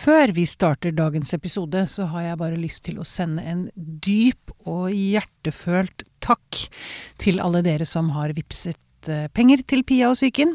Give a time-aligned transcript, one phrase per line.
[0.00, 4.52] Før vi starter dagens episode, så har jeg bare lyst til å sende en dyp
[4.64, 6.60] og hjertefølt takk
[7.20, 10.54] til alle dere som har vipset eh, penger til Pia og psyken.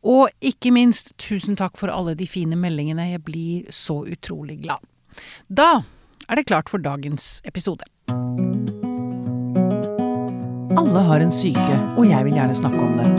[0.00, 3.10] Og ikke minst tusen takk for alle de fine meldingene.
[3.10, 4.80] Jeg blir så utrolig glad.
[5.48, 5.82] Da
[6.30, 7.84] er det klart for dagens episode.
[10.80, 13.10] Alle har en syke, og jeg vil gjerne snakke om det.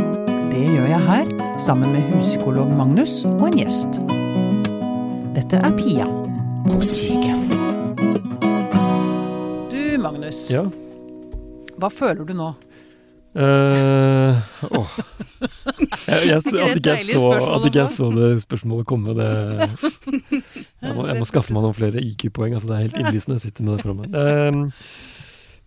[0.56, 1.32] Det gjør jeg her,
[1.62, 4.02] sammen med huspsykolog Magnus og en gjest.
[5.32, 6.06] Dette er Pia
[6.66, 7.32] på syke.
[9.72, 10.42] Du, Magnus.
[10.52, 10.66] Ja.
[11.80, 12.50] Hva føler du nå?
[13.32, 14.36] Uh,
[14.76, 14.92] oh.
[16.04, 20.98] Jeg, jeg, at, ikke jeg så, at ikke jeg så det spørsmålet komme, det Jeg
[20.98, 22.58] må, jeg må skaffe meg noen flere IQ-poeng.
[22.58, 23.40] Altså det er helt innlysende.
[23.40, 24.12] Jeg sitter med det fra meg.
[24.12, 24.66] Um,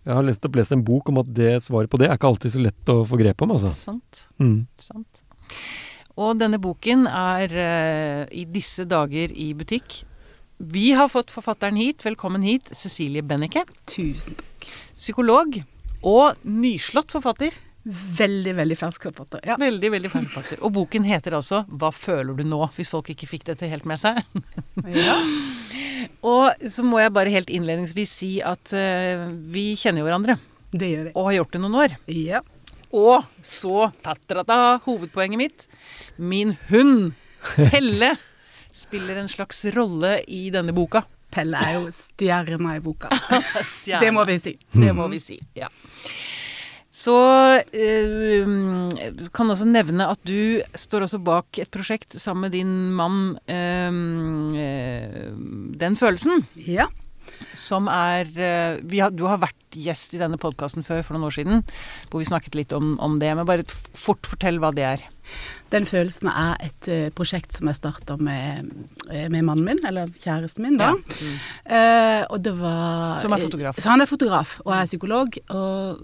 [0.05, 2.29] jeg har lest, opp, lest en bok om at det svaret på det er ikke
[2.29, 3.73] alltid så lett å få grep om, altså.
[3.73, 4.27] Sant.
[4.37, 4.59] Mm.
[4.77, 5.24] sant.
[6.15, 10.03] Og denne boken er eh, i disse dager i butikk.
[10.57, 12.05] Vi har fått forfatteren hit.
[12.05, 13.65] Velkommen hit, Cecilie Bennike.
[13.91, 14.69] Tusen takk.
[14.95, 15.59] Psykolog
[16.05, 17.57] og nyslått forfatter.
[17.85, 19.43] Veldig, veldig fersk forfatter.
[19.45, 19.59] Ja.
[19.61, 20.63] Veldig, veldig fersk forfatter.
[20.65, 23.99] Og boken heter altså 'Hva føler du nå?' hvis folk ikke fikk dette helt med
[23.99, 24.23] seg.
[24.89, 25.19] ja.
[26.25, 30.39] Og så må jeg bare helt innledningsvis si at uh, vi kjenner jo hverandre.
[30.71, 31.11] Det gjør vi.
[31.15, 31.95] Og har gjort det noen år.
[32.11, 32.41] Ja.
[32.95, 35.67] Og så tatrata, hovedpoenget mitt.
[36.17, 37.11] Min hund,
[37.55, 38.15] Pelle,
[38.85, 41.03] spiller en slags rolle i denne boka.
[41.35, 43.11] Pelle er jo stjerna i boka.
[43.75, 44.01] stjerna.
[44.03, 44.55] Det må vi si.
[44.71, 45.69] Det må vi si, ja.
[46.95, 47.15] Så
[47.75, 48.47] eh,
[49.35, 53.91] kan også nevne at du står også bak et prosjekt sammen med din mann, eh,
[54.63, 55.33] eh,
[55.83, 56.87] Den følelsen, Ja.
[57.53, 61.27] Som er eh, vi har, Du har vært gjest i denne podkasten før, for noen
[61.27, 61.65] år siden,
[62.09, 63.33] hvor vi snakket litt om, om det.
[63.35, 65.03] Men bare fort fortell hva det er.
[65.73, 68.69] Den følelsen er et uh, prosjekt som jeg starta med,
[69.09, 70.93] eh, med mannen min, eller kjæresten min, da.
[71.65, 73.81] Eh, og det var Som er fotograf.
[73.81, 75.39] Så han er fotograf, og jeg er psykolog.
[75.49, 76.03] Og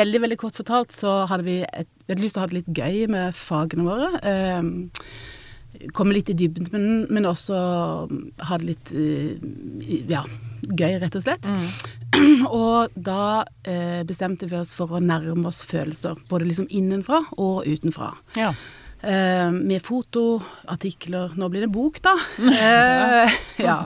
[0.00, 2.58] veldig, veldig kort fortalt så hadde vi, et, vi hadde lyst til å ha det
[2.60, 4.10] litt gøy med fagene våre.
[4.26, 5.38] Eh,
[5.96, 7.56] komme litt i dybden, men, men også
[8.48, 10.24] ha det litt eh, ja,
[10.68, 11.48] gøy, rett og slett.
[12.50, 17.66] Og da eh, bestemte vi oss for å nærme oss følelser, både liksom innenfra og
[17.68, 18.12] utenfra.
[18.38, 18.52] Ja.
[19.02, 22.12] Eh, med foto, artikler Nå blir det bok, da.
[22.60, 23.32] Eh,
[23.64, 23.76] ja.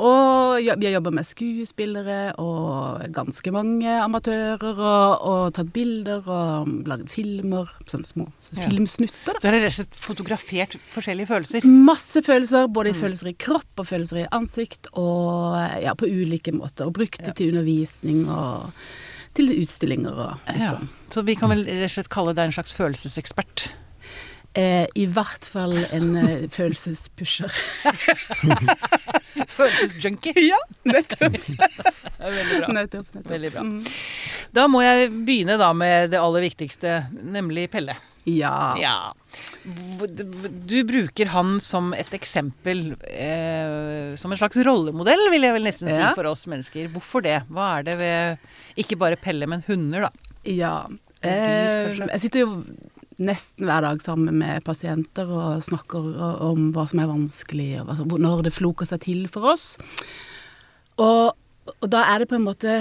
[0.00, 6.70] Og vi har jobba med skuespillere og ganske mange amatører, og, og tatt bilder og
[6.88, 7.68] lagd filmer.
[7.88, 9.36] Sånne små så filmsnutter, da.
[9.40, 11.68] Så har dere rett og slett fotografert forskjellige følelser.
[11.68, 16.88] Masse følelser, både følelser i kropp og følelser i ansikt, og ja, på ulike måter.
[16.88, 18.72] Og brukt det til undervisning og
[19.36, 20.72] til utstillinger og litt Ja.
[20.78, 20.88] sånn.
[21.12, 23.68] Så vi kan vel rett og slett kalle deg en slags følelsesekspert.
[24.56, 27.52] Eh, I hvert fall en eh, følelsespusher.
[29.52, 30.32] Følelsesjunkie.
[30.50, 30.58] ja,
[30.88, 31.36] nettopp.
[32.18, 32.70] Veldig bra.
[32.72, 33.30] nettopp, nettopp.
[33.30, 33.64] Veldig bra.
[33.66, 33.82] Mm.
[34.56, 37.98] Da må jeg begynne da med det aller viktigste, nemlig Pelle.
[38.26, 38.72] Ja.
[38.80, 38.96] Ja.
[40.66, 45.92] Du bruker han som et eksempel, eh, som en slags rollemodell, vil jeg vel nesten
[45.92, 46.10] si Ja.
[46.16, 46.88] for oss mennesker.
[46.96, 47.42] Hvorfor det?
[47.52, 50.10] Hva er det ved ikke bare Pelle, men hunder, da?
[50.48, 50.74] Ja.
[50.86, 52.50] Forbi, Eh, jeg sitter jo
[53.22, 56.08] nesten hver dag sammen med pasienter og snakker
[56.44, 59.74] om hva som er vanskelig, og når det floker seg til for oss.
[61.00, 62.76] Og, og da er det på en måte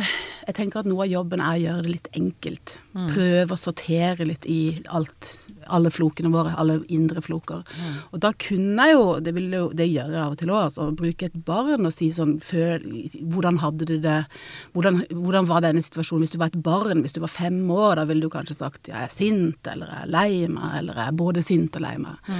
[0.46, 2.76] Jeg tenker at noe av jobben er å gjøre det litt enkelt.
[2.94, 5.30] Prøve å sortere litt i alt,
[5.74, 7.64] alle flokene våre, alle indre floker.
[8.12, 10.62] Og da kunne jeg jo, det, vil jo, det gjør jeg av og til òg,
[10.68, 12.86] altså, bruke et barn og si sånn før,
[13.34, 14.20] Hvordan hadde du det?
[14.78, 17.02] Hvordan, hvordan var denne situasjonen hvis du var et barn?
[17.02, 20.06] Hvis du var fem år, da ville du kanskje sagt jeg er sint, eller jeg
[20.06, 22.34] er lei meg, eller jeg er både sint og lei meg.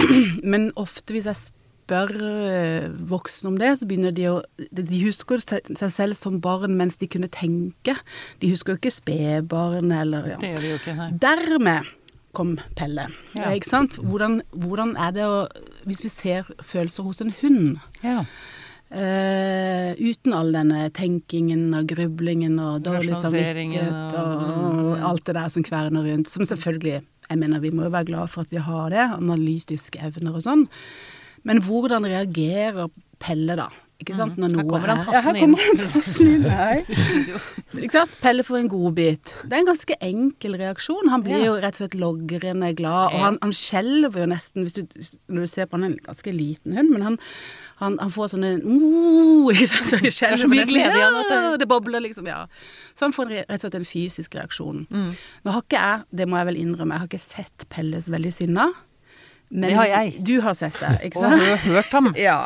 [0.54, 1.59] Men ofte hvis jeg
[1.90, 4.36] spør eh, voksne om det, så begynner de å
[4.70, 7.96] De husker seg seg selv som barn mens de kunne tenke.
[8.40, 10.38] De husker jo ikke spedbarn eller ja.
[10.40, 10.94] Det gjør de jo ikke.
[11.00, 11.10] Nei.
[11.22, 11.90] Dermed
[12.36, 13.08] kom Pelle.
[13.34, 13.50] Ja.
[13.50, 13.98] Ikke sant?
[13.98, 15.42] Hvordan, hvordan er det å
[15.88, 18.22] Hvis vi ser følelser hos en hund Ja.
[18.90, 25.36] Uh, uten all denne tenkingen og grublingen og dårlig samvittighet og- og, og, alt det
[25.36, 28.50] der som kverner rundt, som selvfølgelig Jeg mener vi må jo være glad for at
[28.50, 30.64] vi har det, analytiske evner og sånn.
[31.44, 32.90] Men hvordan reagerer
[33.20, 33.68] Pelle, da?
[34.00, 34.38] Ikke sant?
[34.40, 35.54] Når noe Her kommer han Ja, her inn.
[35.92, 37.80] passende inn.
[37.84, 38.14] Ikke sant?
[38.22, 39.34] Pelle får en godbit.
[39.44, 41.10] Det er en ganske enkel reaksjon.
[41.12, 41.44] Han blir Ja.
[41.50, 44.82] jo rett og slett logrende glad, og han, han skjelver jo nesten hvis du,
[45.28, 47.18] Når du ser på han, er en ganske liten hund, men han,
[47.82, 49.90] han, han får sånne uh, ikke sant?
[50.00, 52.46] Det er så mye glede i han at det- det bobler liksom, ja.
[52.96, 54.86] Så han får rett og slett en fysisk reaksjon.
[54.90, 55.12] Mm.
[55.44, 58.16] Nå har ikke jeg, det må jeg vel innrømme, jeg har ikke sett Pelle så
[58.16, 58.70] veldig sinna.
[59.50, 60.12] Men Det har jeg.
[60.26, 61.42] Du har sett det, ikke sant?
[61.42, 62.12] Og hørt ham.
[62.28, 62.36] Ja.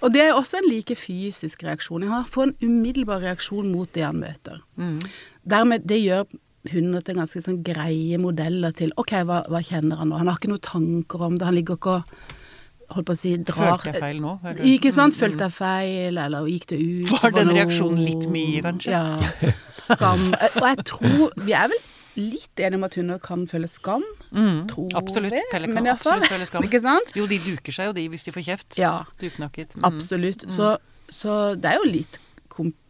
[0.00, 2.04] Og det er også en like fysisk reaksjon.
[2.06, 4.60] Han får en umiddelbar reaksjon mot det han møter.
[4.78, 5.00] Mm.
[5.42, 6.28] Dermed, det gjør
[6.72, 10.18] hunder til ganske sånn greie modeller til OK, hva, hva kjenner han nå?
[10.20, 11.48] Han har ikke noen tanker om det.
[11.48, 14.38] Han ligger ikke og holdt på å si drar Følte jeg feil nå?
[14.44, 14.64] eller?
[14.70, 15.16] Ikke sant?
[15.16, 18.94] Mm, Følte jeg feil, eller gikk det ut Var den reaksjonen litt mye, kanskje?
[18.94, 19.52] Ja.
[19.90, 20.28] Skam.
[20.62, 21.82] Og jeg tror Vi er vel
[22.18, 24.04] litt enig om at hunder kan føle skam,
[24.34, 25.32] Mm, tror absolutt.
[25.32, 25.40] vi.
[25.50, 26.64] Pelle kan absolutt føle skam.
[26.66, 27.12] Ikke sant?
[27.16, 28.76] Jo, de duker seg jo, de, hvis de får kjeft.
[28.76, 29.04] Ja.
[29.22, 29.76] Duknakket.
[29.78, 29.84] Mm.
[29.88, 30.44] Absolutt.
[30.52, 30.74] Så,
[31.08, 32.18] så det er jo litt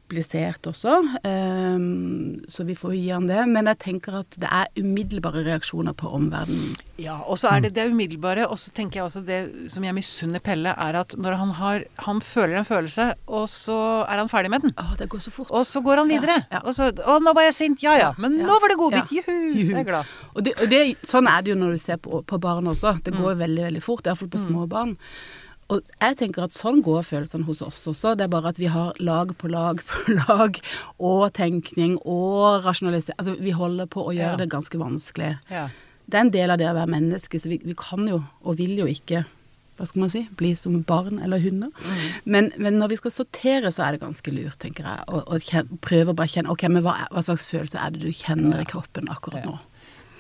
[0.09, 0.95] komplisert også,
[1.25, 3.43] ehm, så vi får gi han det.
[3.49, 6.75] Men jeg tenker at det er umiddelbare reaksjoner på omverdenen.
[6.99, 8.47] Ja, og så er det det umiddelbare.
[8.49, 11.85] Og så tenker jeg også det som jeg misunner Pelle, er at når han har
[12.07, 14.71] Han føler en følelse, og så er han ferdig med den.
[14.79, 15.51] Å, det går så fort.
[15.51, 16.39] Og så går han videre.
[16.49, 16.61] Ja, ja.
[16.65, 17.83] Og så Å, nå var jeg sint.
[17.83, 18.13] Ja ja.
[18.19, 19.13] Men Ja, nå var det godbit.
[19.13, 19.23] ja.
[19.23, 19.53] Juhu.
[19.59, 19.75] Juhu.
[19.75, 20.07] Jeg er glad.
[20.35, 22.97] Og, det, og det, sånn er det jo når du ser på, på barn også.
[23.03, 23.21] Det Mm.
[23.23, 24.97] går veldig, veldig fort, iallfall på små barn.
[25.69, 28.15] Og jeg tenker at sånn går følelsene hos oss også.
[28.17, 30.61] Det er bare at vi har lag på lag på lag,
[30.99, 33.19] og tenkning og rasjonalisering.
[33.21, 34.41] Altså vi holder på å gjøre Ja.
[34.41, 35.35] det ganske vanskelig.
[35.53, 35.67] Ja.
[36.09, 38.57] Det er en del av det å være menneske, så vi, vi kan jo, og
[38.57, 39.27] vil jo ikke
[39.79, 41.69] hva skal man si, bli som barn eller hunder.
[41.71, 41.99] Mm.
[42.35, 45.05] Men, men når vi skal sortere, så er det ganske lurt, tenker jeg.
[45.07, 48.65] å prøve å bare kjenne Ok, men hva, hva slags følelse er det du kjenner
[48.65, 49.55] i kroppen akkurat nå?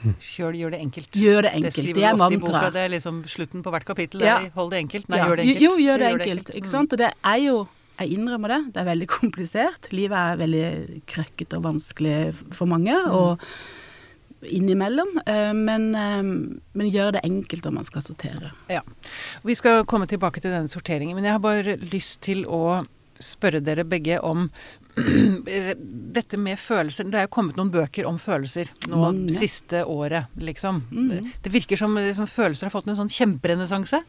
[0.04, 1.10] Kjør, gjør det enkelt.
[1.12, 1.74] Gjør det Det enkelt.
[1.74, 2.70] skriver Det er ofte i boka.
[2.70, 4.20] Det er liksom slutten på hvert kapittel.
[4.20, 4.38] Ja.
[4.40, 5.08] Det Hold det enkelt.
[5.08, 5.26] Nei, Ja.
[5.26, 5.62] gjør det enkelt.
[5.62, 6.48] Jo, gjør det gjør enkelt.
[6.54, 6.74] Ikke Mm.
[6.76, 6.92] sant?
[6.92, 7.68] Og det er jo
[8.00, 8.72] Jeg innrømmer det.
[8.74, 9.90] Det er veldig komplisert.
[9.90, 12.94] Livet er veldig krøkkete og vanskelig for mange.
[12.94, 13.10] Mm.
[13.10, 13.40] Og
[14.42, 15.18] innimellom.
[15.26, 18.52] eh, Men, eh, men gjør det enkelt om man skal sortere.
[18.70, 18.80] Ja.
[19.44, 22.86] Vi skal komme tilbake til denne sorteringen, men jeg har bare lyst til å
[23.18, 24.48] spørre dere begge om
[26.18, 27.08] dette med følelser.
[27.10, 29.32] Det er jo kommet noen bøker om følelser nå Mange.
[29.34, 30.82] siste året, liksom.
[30.90, 31.32] Mm.
[31.44, 34.02] Det virker som liksom, følelser har fått en sånn kjemperenessanse.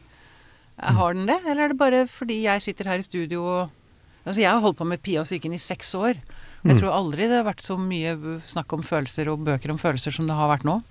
[0.80, 3.76] Har den det, eller er det bare fordi jeg sitter her i studio og
[4.20, 6.12] Altså, jeg har holdt på med Pia og psyken i seks år.
[6.12, 6.78] Jeg Mm.
[6.78, 8.12] tror aldri det har vært så mye
[8.44, 10.82] snakk om følelser og bøker om følelser som det har vært nå.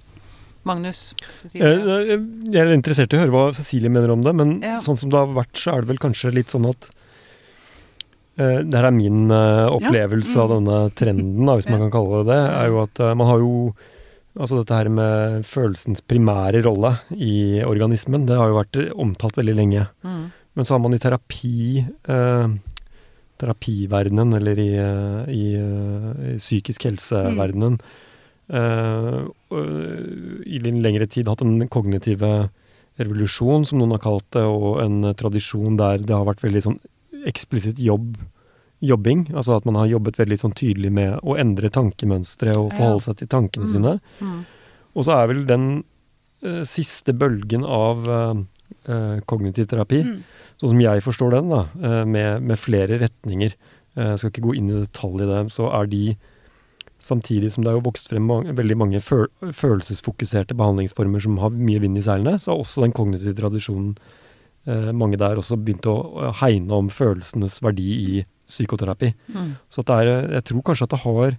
[0.65, 1.13] Magnus?
[1.31, 1.61] Cecilie?
[2.09, 2.17] Jeg,
[2.51, 4.75] jeg er interessert i å høre hva Cecilie mener om det, men Ja.
[4.81, 6.89] sånn som det har vært, så er det vel kanskje litt sånn at
[8.39, 10.45] eh, det her er min uh, opplevelse Ja.
[10.45, 13.27] av denne trenden, da, hvis man kan kalle det det, er jo at uh, man
[13.27, 13.53] har jo
[14.39, 19.55] Altså dette her med følelsens primære rolle i organismen, det har jo vært omtalt veldig
[19.57, 19.87] lenge.
[20.05, 20.29] Mm.
[20.55, 21.81] Men så har man i terapi
[23.41, 24.69] terapiverdenen, eller i,
[25.33, 27.79] i, i psykisk helseverdenen,
[28.53, 29.57] og
[30.45, 32.31] i en lengre tid hatt en kognitive
[33.01, 36.79] revolusjon, som noen har kalt det, og en tradisjon der det har vært veldig sånn
[37.27, 38.17] eksplisitt jobb,
[38.79, 39.27] jobbing.
[39.33, 43.17] Altså at man har jobbet veldig sånn tydelig med å endre tankemønstre og forholde seg
[43.17, 43.71] til tankene Mm.
[43.71, 43.99] sine.
[44.21, 44.45] Mm.
[44.95, 45.83] Og så er vel den
[46.43, 48.33] uh, siste bølgen av uh,
[48.87, 50.23] uh, kognitiv terapi, Mm.
[50.59, 53.53] sånn som jeg forstår den, da, med, med flere retninger,
[53.95, 56.17] jeg skal ikke gå inn i detalj i det, så er de
[56.99, 61.79] Samtidig som det har vokst frem mange, veldig mange føl følelsesfokuserte behandlingsformer som har mye
[61.79, 63.93] vind i seilene, så har også den kognitive tradisjonen
[64.67, 67.87] mange der også begynte å hegne om følelsenes verdi
[68.19, 69.13] i psykoterapi.
[69.33, 69.51] Mm.
[69.69, 71.37] Så at det er, jeg tror kanskje at det har,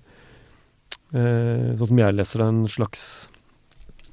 [1.13, 3.03] eh, sånn som jeg leser det, en slags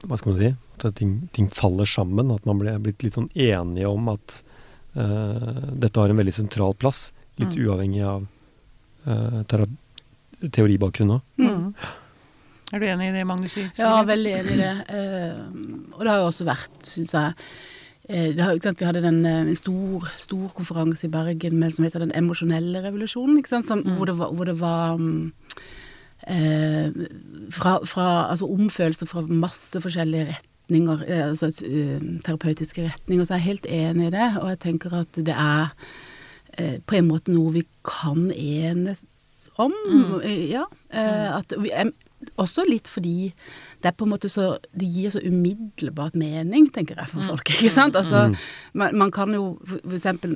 [0.06, 0.50] Hva skal man si?
[0.78, 2.30] At ting, ting faller sammen.
[2.36, 4.42] At man er blitt litt sånn enige om at
[4.96, 7.12] eh, dette har en veldig sentral plass.
[7.38, 7.64] Litt Mm.
[7.68, 8.28] uavhengig av
[9.08, 9.44] uh,
[10.54, 11.22] teoribakgrunn òg.
[11.38, 11.74] Mm.
[12.74, 13.54] Er du enig i det, Magnus?
[13.54, 13.70] sier?
[13.78, 14.72] Ja, veldig enig i det.
[14.90, 17.34] Uh, og det har jo også vært, syns jeg
[18.10, 21.86] eh, ikke sant, Vi hadde den, eh, en stor, stor konferanse i Bergen med, som
[21.86, 23.46] heter Den emosjonelle revolusjonen.
[23.46, 23.68] Sant?
[23.68, 23.96] Som, Mm.
[23.98, 25.34] hvor, det var, hvor det var mm,
[26.28, 26.92] eh,
[27.52, 33.26] fra, fra altså omfølelser fra masse forskjellige retninger, eh, altså uh, terapeutiske retninger.
[33.26, 34.38] Så jeg er helt enig i det.
[34.42, 35.72] Og jeg tenker at det er
[36.58, 39.04] eh, på en måte noe vi kan enes
[39.58, 39.74] om.
[39.90, 40.20] Mm.
[40.52, 40.66] Ja.
[40.94, 41.94] Eh, at vi, em,
[42.38, 43.34] også litt fordi
[43.82, 47.28] det er på en måte så Det gir så umiddelbart mening, tenker jeg, for Mm.
[47.28, 47.50] folk.
[47.50, 47.96] ikke sant?
[47.96, 48.36] Altså, Mm.
[48.74, 50.28] man, man kan jo for for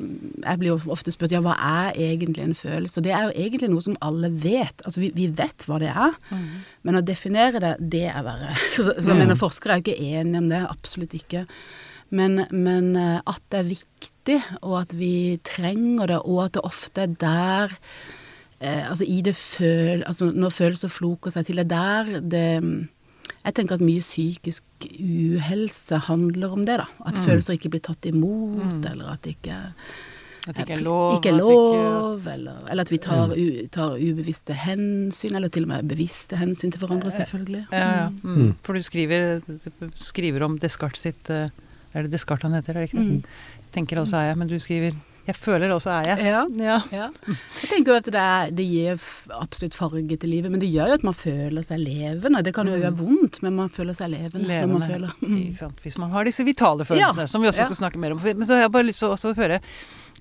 [0.44, 2.98] Jeg blir jo ofte spurt ja, hva er egentlig en følelse?
[2.98, 4.82] Og det er jo egentlig noe som alle vet.
[4.86, 6.48] Altså vi, vi vet hva det er, Mm.
[6.84, 8.56] men å definere det, det er verre.
[8.76, 11.46] Så, så jeg mener, forskere er jo ikke enige om det, absolutt ikke.
[12.12, 16.62] Men, men eh, at det er viktig, og at vi trenger det, og at det
[16.64, 17.78] ofte er der
[18.62, 20.04] eh, Altså i det føl...
[20.08, 22.88] Altså når følelser floker seg til, det er der det
[23.46, 24.64] Jeg tenker at mye psykisk
[25.02, 26.86] uhelse handler om det, da.
[27.06, 27.24] At Mm.
[27.26, 28.86] følelser ikke blir tatt imot, Mm.
[28.92, 29.56] eller at det ikke
[30.48, 31.16] At det ikke er lov.
[31.18, 35.48] ikke er at lov, ikke- eller, eller at vi tar, u, tar ubevisste hensyn, eller
[35.50, 37.66] til og med bevisste hensyn til hverandre, selvfølgelig.
[37.72, 38.10] Ja, ja.
[38.10, 38.20] Mm.
[38.24, 38.42] Mm.
[38.42, 38.56] Mm.
[38.64, 39.42] For du skriver,
[39.98, 41.50] skriver om Descartes sitt eh,
[41.94, 43.08] Er det Descartes han heter, er det ikke det?
[43.12, 43.24] Mm.
[43.74, 44.96] Tenker også er jeg, men du skriver
[45.28, 46.26] Jeg føler også er jeg.
[46.32, 46.42] Ja.
[46.58, 46.78] Ja.
[46.92, 47.08] Ja.
[47.62, 49.04] Jeg tenker jo at det, er, det gir
[49.38, 52.42] absolutt farge til livet, men det gjør jo at man føler seg levende.
[52.48, 54.50] Det kan jo gjøre vondt, men man føler seg levende.
[54.50, 55.14] Når man føler.
[55.22, 55.76] Mm.
[55.84, 57.30] Hvis man har disse vitale følelsene, Ja.
[57.30, 58.24] som vi også skal snakke mer om.
[58.24, 59.62] Men så har jeg bare lyst til å høre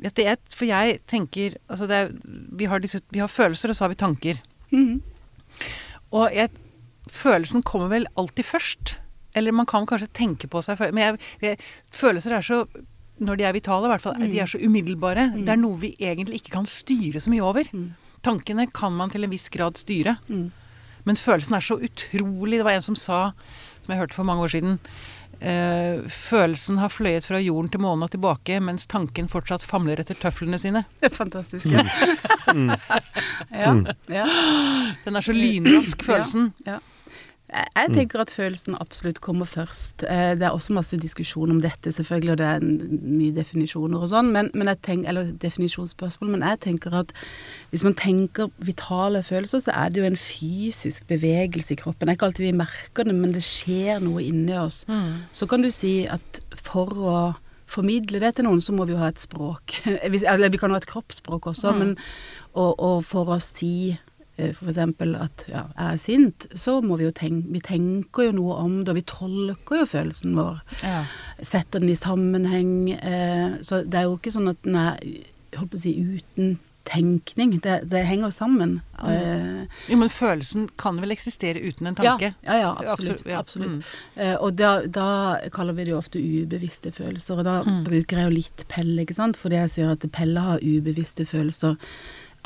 [0.05, 2.13] at det er, For jeg tenker altså det er,
[2.57, 4.41] vi, har disse, vi har følelser, og så har vi tanker.
[4.73, 5.01] Mm.
[6.13, 6.51] Og jeg,
[7.11, 8.99] følelsen kommer vel alltid først.
[9.37, 10.81] Eller man kan kanskje tenke på seg.
[10.93, 11.61] Men jeg, jeg,
[11.95, 12.65] følelser er så
[13.21, 14.21] Når de er vitale, i hvert fall.
[14.21, 15.29] De er så umiddelbare.
[15.37, 17.69] Det er noe vi egentlig ikke kan styre så mye over.
[17.73, 17.91] Mm.
[18.25, 20.17] Tankene kan man til en viss grad styre.
[20.29, 20.51] Mm.
[21.05, 23.21] Men følelsen er så utrolig Det var en som sa,
[23.81, 24.75] som jeg hørte for mange år siden
[25.41, 30.19] eh, Følelsen har fløyet fra jorden til månen og tilbake, mens tanken fortsatt famler etter
[30.21, 30.85] tøflene sine.
[31.01, 31.71] Det er fantastisk.
[32.51, 32.65] Ja.
[33.55, 33.75] ja.
[34.11, 34.25] ja.
[35.05, 36.49] Den er så lynrask, følelsen.
[36.67, 36.81] Ja.
[36.81, 36.90] Jeg
[37.51, 40.05] jeg tenker at følelsen absolutt kommer først.
[40.07, 42.61] Eh, Det er også masse diskusjon om dette, selvfølgelig, og det er
[43.03, 47.13] mye definisjoner og sånn, men, men jeg tenker, eller definisjonsspørsmål, men jeg tenker at
[47.73, 52.07] hvis man tenker vitale følelser, så er det jo en fysisk bevegelse i kroppen.
[52.07, 54.85] Det er ikke alltid vi merker det, men det skjer noe inni oss.
[55.33, 57.17] Så kan du si at for å
[57.71, 59.77] formidle det til noen, så må vi jo ha et språk.
[60.11, 61.97] Eller vi kan ha et kroppsspråk også, men
[62.55, 63.97] og, og for å si
[64.41, 68.33] eh, eksempel at ja, jeg er sint, så må vi jo tenke Vi tenker jo
[68.39, 70.59] noe om det, og vi tolker jo følelsen vår.
[70.83, 71.05] Ja.
[71.43, 72.75] Setter den i sammenheng.
[72.97, 74.99] Eh, så det er jo ikke sånn at den er
[75.59, 76.59] holdt på å si, uten
[76.91, 77.53] tenkning.
[77.63, 78.71] Det, det henger jo sammen.
[79.05, 82.31] Eh, Jo, men følelsen kan vel eksistere uten en tanke?
[82.43, 83.21] ja, ja, ja, absolutt.
[83.21, 83.39] Absolutt, ja.
[83.39, 83.77] absolutt.
[83.77, 84.23] Mm.
[84.25, 85.07] Eh, og da, da
[85.55, 87.85] kaller vi det jo ofte ubevisste følelser, og da Mm.
[87.85, 91.77] bruker jeg jo litt Pelle, ikke sant, fordi jeg sier at Pelle har ubevisste følelser.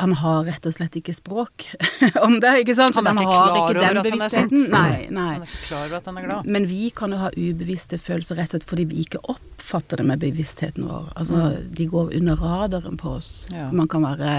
[0.02, 1.68] Han har rett og slett ikke språk
[2.26, 2.96] om det, ikke sant?
[2.98, 4.54] Han er ikke har klar over at han er sint.
[4.72, 5.26] Nei, nei.
[5.36, 6.48] Han er ikke klar over at han er glad.
[6.56, 10.06] Men vi kan jo ha ubevisste følelser rett og slett fordi vi ikke oppfatter det
[10.10, 11.12] med bevisstheten vår.
[11.14, 11.44] Altså,
[11.78, 13.30] de går under radaren på oss.
[13.52, 13.56] Mm.
[13.60, 13.68] Ja.
[13.82, 14.34] Man kan være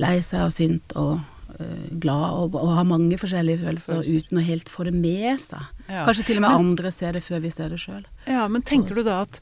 [0.00, 1.12] lei seg og sint og
[1.60, 4.24] uh, glad og, og ha mange forskjellige følelser, Følelser.
[4.24, 5.68] uten å helt få det med seg.
[5.90, 6.06] Ja.
[6.08, 8.00] Kanskje til og med Men- andre ser det før vi ser det sjøl.
[8.26, 9.38] Ja, men tenker du da at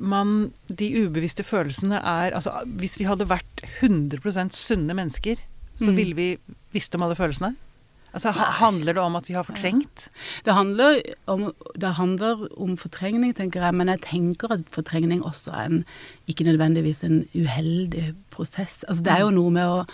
[0.00, 5.36] man De ubevisste følelsene er Altså, hvis vi hadde vært 100 sunne mennesker,
[5.76, 5.96] så Mm.
[5.96, 6.38] ville vi
[6.72, 7.56] visst om alle følelsene?
[8.12, 10.08] Altså, ha, handler det om at vi har fortrengt?
[10.44, 15.52] Det handler, om, det handler om fortrengning, tenker jeg, men jeg tenker at fortrengning også
[15.54, 15.84] er en,
[16.26, 18.84] ikke nødvendigvis en uheldig prosess.
[18.88, 19.86] Altså, det er jo noe med å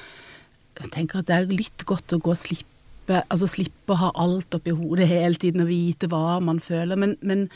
[0.81, 4.11] Jeg tenker at det er litt godt å gå og slippe Altså slippe å ha
[4.19, 7.49] alt oppi hodet hele tiden og vite hva man føler, men, men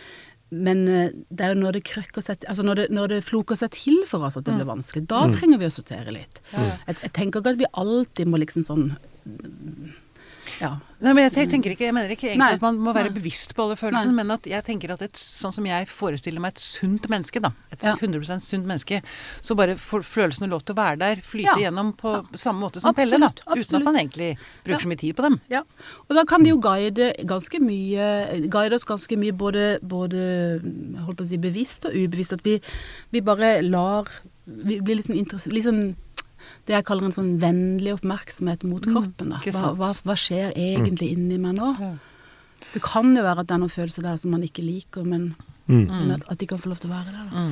[0.50, 1.84] men eh, det er jo når det
[2.26, 5.06] seg Altså når det, når det floker seg til for oss at det blir vanskelig,
[5.10, 6.42] da trenger vi å sortere litt.
[6.52, 8.88] Jeg, jeg tenker ikke at vi alltid må liksom sånn
[10.60, 10.74] Ja.
[11.00, 12.56] Nei, men jeg jeg, tenker ikke, jeg mener ikke egentlig Nei.
[12.58, 13.14] at man må være Nei.
[13.16, 16.52] bevisst på alle følelsene, men at jeg tenker at et, sånn som jeg forestiller meg
[16.52, 17.94] et sunt menneske, da, et Ja.
[17.96, 19.00] 100 sunt menneske,
[19.40, 21.70] så bare får følelsene lov til å være der, flyte Ja.
[21.70, 24.84] gjennom på samme måte som Pelle, da, Absolutt, uten at man egentlig bruker Ja.
[24.84, 25.40] så mye tid på dem.
[25.48, 25.62] Ja,
[26.10, 30.60] og da kan de jo guide ganske mye Guide oss ganske mye både, både
[31.06, 32.32] holdt på å si bevisst og ubevisst.
[32.36, 32.60] At vi,
[33.10, 34.04] vi bare lar
[34.46, 35.96] Vi blir litt sånn Litt sånn
[36.66, 39.32] det jeg kaller en sånn vennlig oppmerksomhet mot kroppen.
[39.34, 39.40] Da.
[39.50, 41.74] Hva, hva, hva skjer egentlig inni meg nå?
[42.74, 45.32] Det kan jo være at det er noen følelser der som man ikke liker, men,
[45.70, 45.84] Mm.
[45.86, 47.26] men at, at de kan få lov til å være der.
[47.30, 47.42] Da.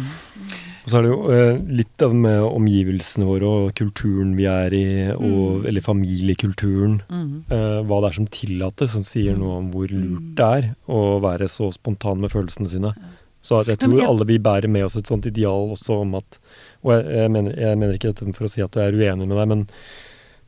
[0.82, 4.74] Og så er det jo eh, litt av med omgivelsene våre og kulturen vi er
[4.74, 6.96] i, og, eller familiekulturen.
[7.06, 7.44] Mm.
[7.46, 11.20] eh, hva det er som tillates, som sier noe om hvor lurt det er å
[11.22, 12.94] være så spontan med følelsene sine.
[13.42, 16.38] Så jeg tror jeg- alle vi bærer med oss et sånt ideal også om at
[16.84, 19.26] Og jeg, jeg, mener, jeg mener ikke dette for å si at du er uenig
[19.28, 19.66] med deg, men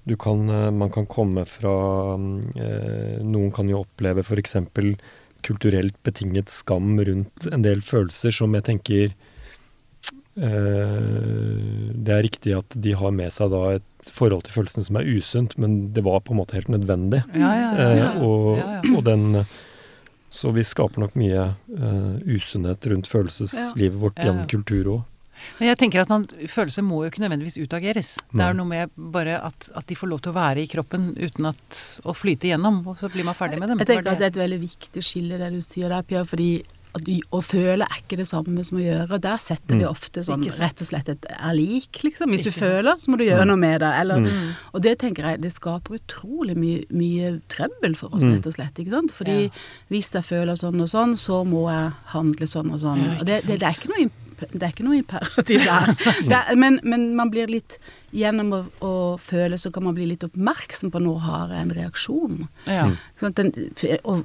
[0.07, 1.73] du kan, eh, man kan komme fra
[2.57, 4.57] eh, Noen kan jo oppleve f.eks.
[5.43, 9.13] kulturelt betinget skam rundt en del følelser som jeg tenker
[10.41, 14.97] eh, Det er riktig at de har med seg da et forhold til følelsene som
[14.97, 17.21] er usunt, men det var på en måte helt nødvendig.
[17.37, 18.11] Ja, ja, ja.
[18.25, 18.57] Og,
[18.97, 19.45] og den
[20.31, 24.51] Så vi skaper nok mye uh, usunnhet rundt følelseslivet vårt gjennom ja.
[24.53, 25.07] kultur òg.
[25.59, 28.17] Men jeg tenker at man, følelser må jo ikke nødvendigvis utageres.
[28.33, 31.15] Det er noe med bare at, at de får lov til å være i kroppen
[31.17, 33.81] uten at, å flyte gjennom, og så blir man ferdig med dem.
[33.81, 34.13] Jeg tenker det?
[34.13, 36.51] at det er et veldig viktig skille det du sier der, Pia, fordi
[36.95, 39.21] å føle er ikke det samme som å gjøre.
[39.21, 39.91] Der setter vi Mm.
[39.91, 42.31] ofte sånn Ikke rett og slett et er lik, liksom.
[42.31, 43.47] Hvis du Ikke føler, så må du gjøre Mm.
[43.49, 43.93] noe med det.
[44.01, 44.53] Eller, Mm.
[44.75, 48.35] Og det tenker jeg, det skaper utrolig mye, mye trøbbel for oss, Mm.
[48.37, 48.75] rett og slett.
[48.75, 49.11] ikke sant?
[49.13, 49.51] Fordi Ja.
[49.91, 53.05] hvis jeg føler sånn og sånn, så må jeg handle sånn og sånn.
[53.05, 55.95] Ja, og det, det, det, er ikke noe det er ikke noe imperativ der.
[56.29, 57.79] Det er, men, men man blir litt
[58.13, 61.71] Gjennom å, å føle, så kan man bli litt oppmerksom på når har jeg en
[61.71, 62.49] reaksjon.
[62.67, 62.87] Ja.
[62.87, 62.97] Mm.
[63.21, 64.25] Sånn at den, og,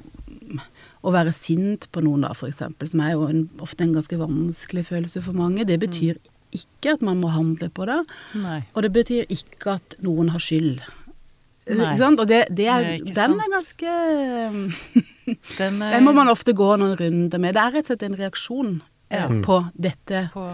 [1.06, 4.82] å være sint på noen, da, eksempel, som er jo en, ofte en ganske vanskelig
[4.88, 6.18] følelse for mange, det betyr
[6.56, 8.00] ikke at man må handle på det.
[8.42, 8.60] Nei.
[8.74, 10.80] Og det betyr ikke at noen har skyld.
[11.66, 11.74] Nei.
[11.82, 12.20] Ikke sant?
[12.22, 13.42] Og det, det er, ikke den sant.
[13.42, 13.94] er ganske
[15.58, 17.54] Den, er- Den må man ofte gå noen runder med.
[17.56, 18.76] Det er rett og slett en reaksjon
[19.10, 19.24] Ja.
[19.26, 20.44] eh, på dette, på,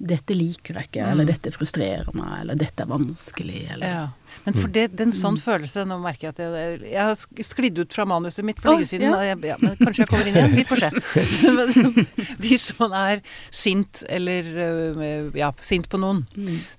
[0.00, 4.04] dette liker jeg ikke, eller dette frustrerer meg, eller dette er vanskelig, eller ja.
[4.46, 5.40] Men for det, den sånn mm.
[5.42, 8.72] følelse Nå merker jeg at jeg, jeg har sk- sklidd ut fra manuset mitt for
[8.72, 9.10] lenge oh, siden.
[9.10, 9.18] ja.
[9.26, 10.54] Jeg, ja, men kanskje jeg kommer inn igjen.
[10.54, 10.90] Vi får se.
[12.44, 16.24] Hvis man er sint eller øh, ja, sint på noen,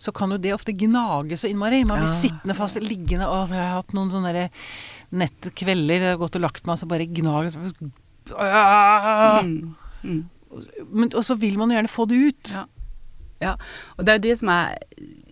[0.01, 1.83] så kan jo det ofte gnage så innmari.
[1.85, 3.27] Man blir sittende fast liggende.
[3.27, 4.47] Å, jeg har hatt noen sånne
[5.21, 5.97] nettkvelder.
[5.99, 7.59] Jeg har gått og lagt meg, og så bare gnager!
[8.31, 9.73] Mm.
[10.01, 10.21] Mm.
[10.89, 12.53] Men, Og så vil man jo gjerne få det ut.
[12.55, 12.65] Ja.
[13.41, 13.55] Ja,
[13.97, 14.75] og det er det som er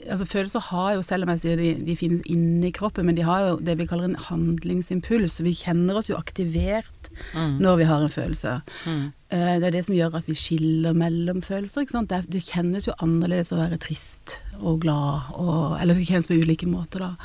[0.10, 3.26] Altså Følelser har jo, selv om jeg sier de, de finnes inni kroppen, men de
[3.28, 5.40] har jo det vi kaller en handlingsimpuls.
[5.46, 6.96] Vi kjenner oss jo aktivert
[7.34, 7.58] Mm.
[7.60, 8.52] når vi har en følelse.
[8.86, 9.12] Mm.
[9.32, 11.82] Eh, Det er det som gjør at vi skiller mellom følelser.
[11.84, 12.04] ikke?
[12.08, 16.36] Det, det kjennes jo annerledes å være trist og glad, og, eller det kjennes på
[16.36, 17.16] ulike måter, da.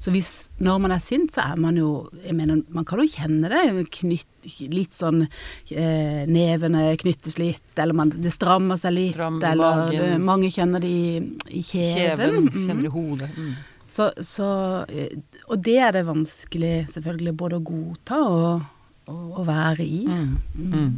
[0.00, 3.06] Så hvis, når man er sint, så er man jo Jeg mener, man kan jo
[3.08, 3.86] kjenne det.
[3.90, 4.26] Knytt,
[4.72, 5.26] litt sånn
[5.70, 10.80] eh, Nevene knyttes litt, eller man, det strammer seg litt, Stram eller det, mange kjenner
[10.80, 11.18] det i,
[11.50, 11.96] i kjeven.
[11.96, 12.66] Kjeven Mhm.
[12.66, 13.30] kjenner i hodet.
[13.36, 13.54] Mm.
[13.88, 14.48] Så, så,
[14.88, 15.16] eh,
[15.48, 18.66] og det er det vanskelig selvfølgelig både å godta og,
[19.08, 20.02] og, og være i.
[20.04, 20.36] Mm.
[20.54, 20.90] Mm.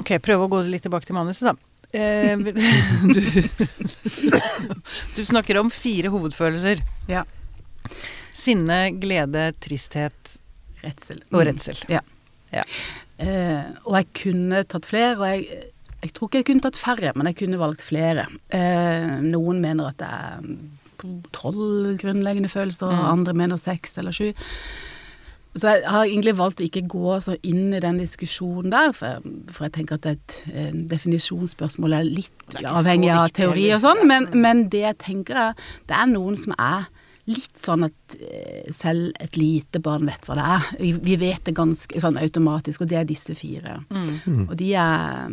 [0.00, 1.56] Ok, prøve å gå litt tilbake til manuset, da.
[1.96, 2.36] Eh,
[3.14, 3.20] du,
[5.16, 6.80] du snakker om fire hovedfølelser.
[7.10, 7.24] Ja.
[8.36, 10.36] Sinne, glede, tristhet
[10.82, 11.22] Redsel.
[11.32, 11.78] og redsel.
[11.92, 12.02] Ja.
[12.52, 12.64] Ja.
[13.18, 15.70] Eh, og jeg kunne tatt flere, og jeg,
[16.06, 18.26] jeg tror ikke jeg kunne tatt færre, men jeg kunne valgt flere.
[18.54, 23.06] Eh, noen mener at det er tolv grunnleggende følelser, Mm.
[23.12, 24.32] andre mener seks eller sju.
[25.56, 29.22] Så jeg har egentlig valgt å ikke gå så inn i den diskusjonen der, for,
[29.48, 34.02] for jeg tenker at et eh, definisjonsspørsmål er litt er avhengig av teori og sånn,
[34.08, 35.54] men, men det jeg tenker er
[35.88, 36.84] Det er noen som er
[37.26, 40.68] litt sånn at eh, selv et lite barn vet hva det er.
[40.82, 43.80] Vi, vi vet det ganske sånn automatisk, og det er disse fire.
[43.90, 44.46] Mm.
[44.46, 45.32] Og de er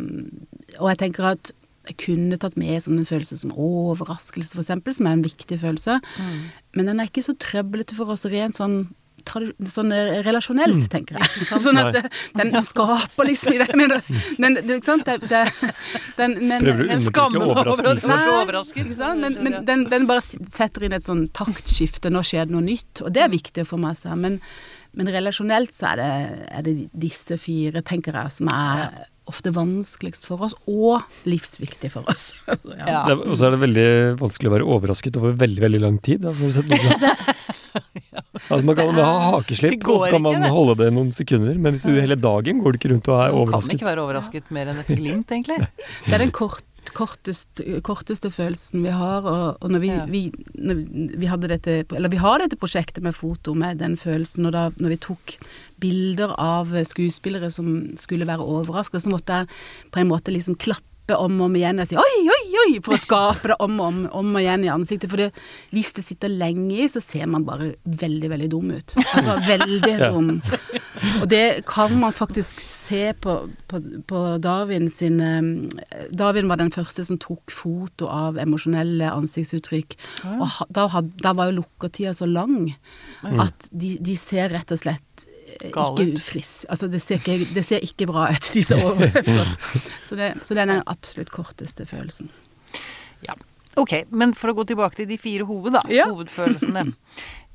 [0.80, 1.54] Og jeg tenker at
[1.84, 5.98] jeg kunne tatt med sånn en følelse som overraskelse, eksempel, som er en viktig følelse.
[6.00, 6.38] Mm.
[6.78, 8.86] Men den er ikke så trøblete for oss rent sånn
[9.24, 10.88] Sånn eh, relasjonelt, Mm.
[10.92, 11.46] tenker jeg.
[11.64, 11.96] sånn at
[12.36, 14.02] den skaper liksom i den,
[14.38, 15.04] Men, du det, ikke sant?
[15.08, 15.42] Det, det,
[16.18, 18.12] den, men, Prøver du å undertrykke skammer meg over at du overraskelse?
[18.14, 18.84] Nei, overrasket.
[18.86, 19.20] ikke sant?
[19.24, 20.22] Men, men den, den bare
[20.54, 22.12] setter inn et sånn taktskifte.
[22.14, 23.02] Nå skjer det noe nytt.
[23.06, 24.14] Og det er viktig å få med seg.
[24.20, 24.40] Men,
[24.94, 26.12] men relasjonelt så er det,
[26.60, 32.04] er det disse fire, tenker jeg, som er ofte vanskeligst for oss, og livsviktig for
[32.12, 32.26] oss.
[32.46, 32.56] ja.
[32.84, 32.98] Ja.
[33.08, 33.86] Er- Og så er det veldig
[34.20, 36.26] vanskelig å være overrasket over veldig veldig lang tid.
[36.28, 37.14] Altså, har du sett noe?
[38.50, 40.50] altså, man kan ha hakeslipp, og så kan man det.
[40.52, 41.56] holde det noen sekunder.
[41.58, 43.72] Men hvis du hele dagen går du ikke rundt og er overrasket.
[43.74, 45.58] Man kan ikke være overrasket mer enn et glimt, egentlig.
[46.06, 46.62] Det er den kort,
[46.94, 49.24] korteste, korteste følelsen vi har.
[49.24, 50.04] Og, og når, vi, Ja.
[50.10, 50.22] vi,
[50.54, 50.82] når
[51.18, 54.68] vi hadde dette Eller vi har dette prosjektet med foto med den følelsen, og da
[54.76, 55.36] når vi tok
[55.80, 59.48] bilder av skuespillere som skulle være overraska, så måtte jeg
[59.92, 62.96] på en måte liksom klappe om og om igjen og si oi, oi, oi, for
[62.96, 65.10] å skape det om og om, om og igjen i ansiktet.
[65.12, 65.28] For det,
[65.74, 68.96] hvis det sitter lenge i, så ser man bare veldig, veldig dum ut.
[69.12, 70.30] Altså veldig dum.
[71.20, 73.36] Og det kan man faktisk se på,
[73.68, 79.98] på, på Darwin sin eh, Darwin var den første som tok foto av emosjonelle ansiktsuttrykk.
[80.38, 80.88] Og da,
[81.20, 82.74] da var jo lukkertida så lang
[83.24, 85.28] at de, de ser rett og slett
[85.60, 89.56] ikke ufriss, Altså det ser ikke, det ser ikke bra ut, disse overlevelsene.
[90.06, 92.30] Så, det, så det er den absolutt korteste følelsen.
[93.24, 93.36] Ja.
[93.80, 95.82] Ok, men for å gå tilbake til de fire hoved, da.
[95.90, 96.06] Ja.
[96.12, 96.86] Hovedfølelsene.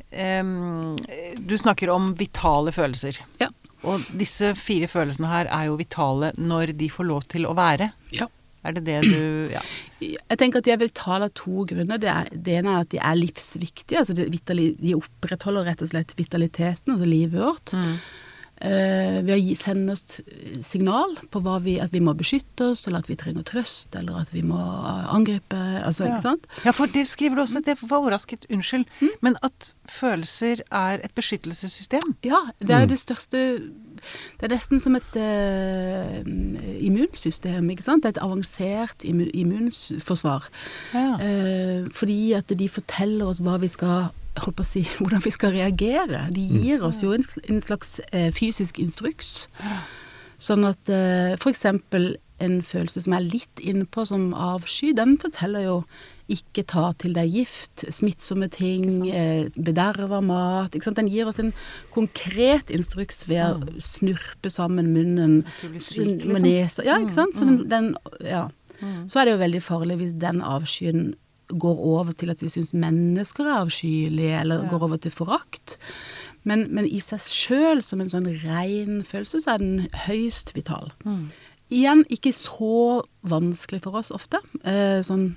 [0.10, 0.98] Um,
[1.38, 3.22] du snakker om vitale følelser.
[3.40, 3.52] Ja.
[3.88, 7.92] Og disse fire følelsene her er jo vitale når de får lov til å være.
[8.16, 8.28] Ja.
[8.64, 9.62] Er det det du Ja.
[10.04, 12.00] Jeg tenker at de er vitale av to grunner.
[12.00, 14.00] Det, er, det ene er at de er livsviktige.
[14.00, 14.30] altså det,
[14.80, 17.74] De opprettholder rett og slett vitaliteten, altså livet vårt.
[18.60, 20.18] Eh, ved å gi, sende oss
[20.68, 24.18] signal på hva vi, at vi må beskytte oss, eller at vi trenger trøst, eller
[24.20, 24.60] at vi må
[25.16, 26.18] angripe altså, Ja.
[26.18, 26.48] ikke sant?
[26.68, 28.84] Ja, for det skriver du også, det var overrasket, unnskyld,
[29.24, 32.18] men at følelser er et beskyttelsessystem.
[32.28, 33.46] Ja, det er jo det største
[34.40, 36.20] Det er nesten som et uh,
[36.80, 38.04] immunsystem, ikke sant?
[38.04, 40.50] Det er et avansert immu, immunforsvar.
[40.94, 41.08] Ja.
[41.20, 44.10] Uh, fordi at de forteller oss hva vi skal
[44.40, 46.28] holdt på å si, hvordan vi skal reagere.
[46.36, 49.50] De gir oss jo en, en slags uh, fysisk instruks.
[50.40, 55.76] Sånn at eh, eksempel en følelse som er litt innpå som avsky, den forteller jo
[56.32, 60.78] ikke ta til deg gift, smittsomme ting, eh, bederva mat.
[60.78, 61.54] Den gir oss en
[61.94, 65.42] konkret instruks ved å snurpe sammen munnen
[65.80, 66.46] syk, med liksom.
[66.46, 66.86] nesa.
[66.88, 67.38] Ja, ikke sant.
[67.38, 68.48] Så den, den ja.
[69.12, 71.14] Så er det jo veldig farlig hvis den avskyen
[71.50, 75.80] går over til at vi syns mennesker er avskyelige, eller går over til forakt.
[76.48, 80.92] Men, men i seg sjøl, som en sånn ren følelse, så er den høyst vital.
[81.74, 84.42] Igjen ikke så vanskelig for oss ofte.
[84.64, 85.34] Eh, sånn,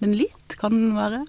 [0.00, 1.24] men litt kan den være.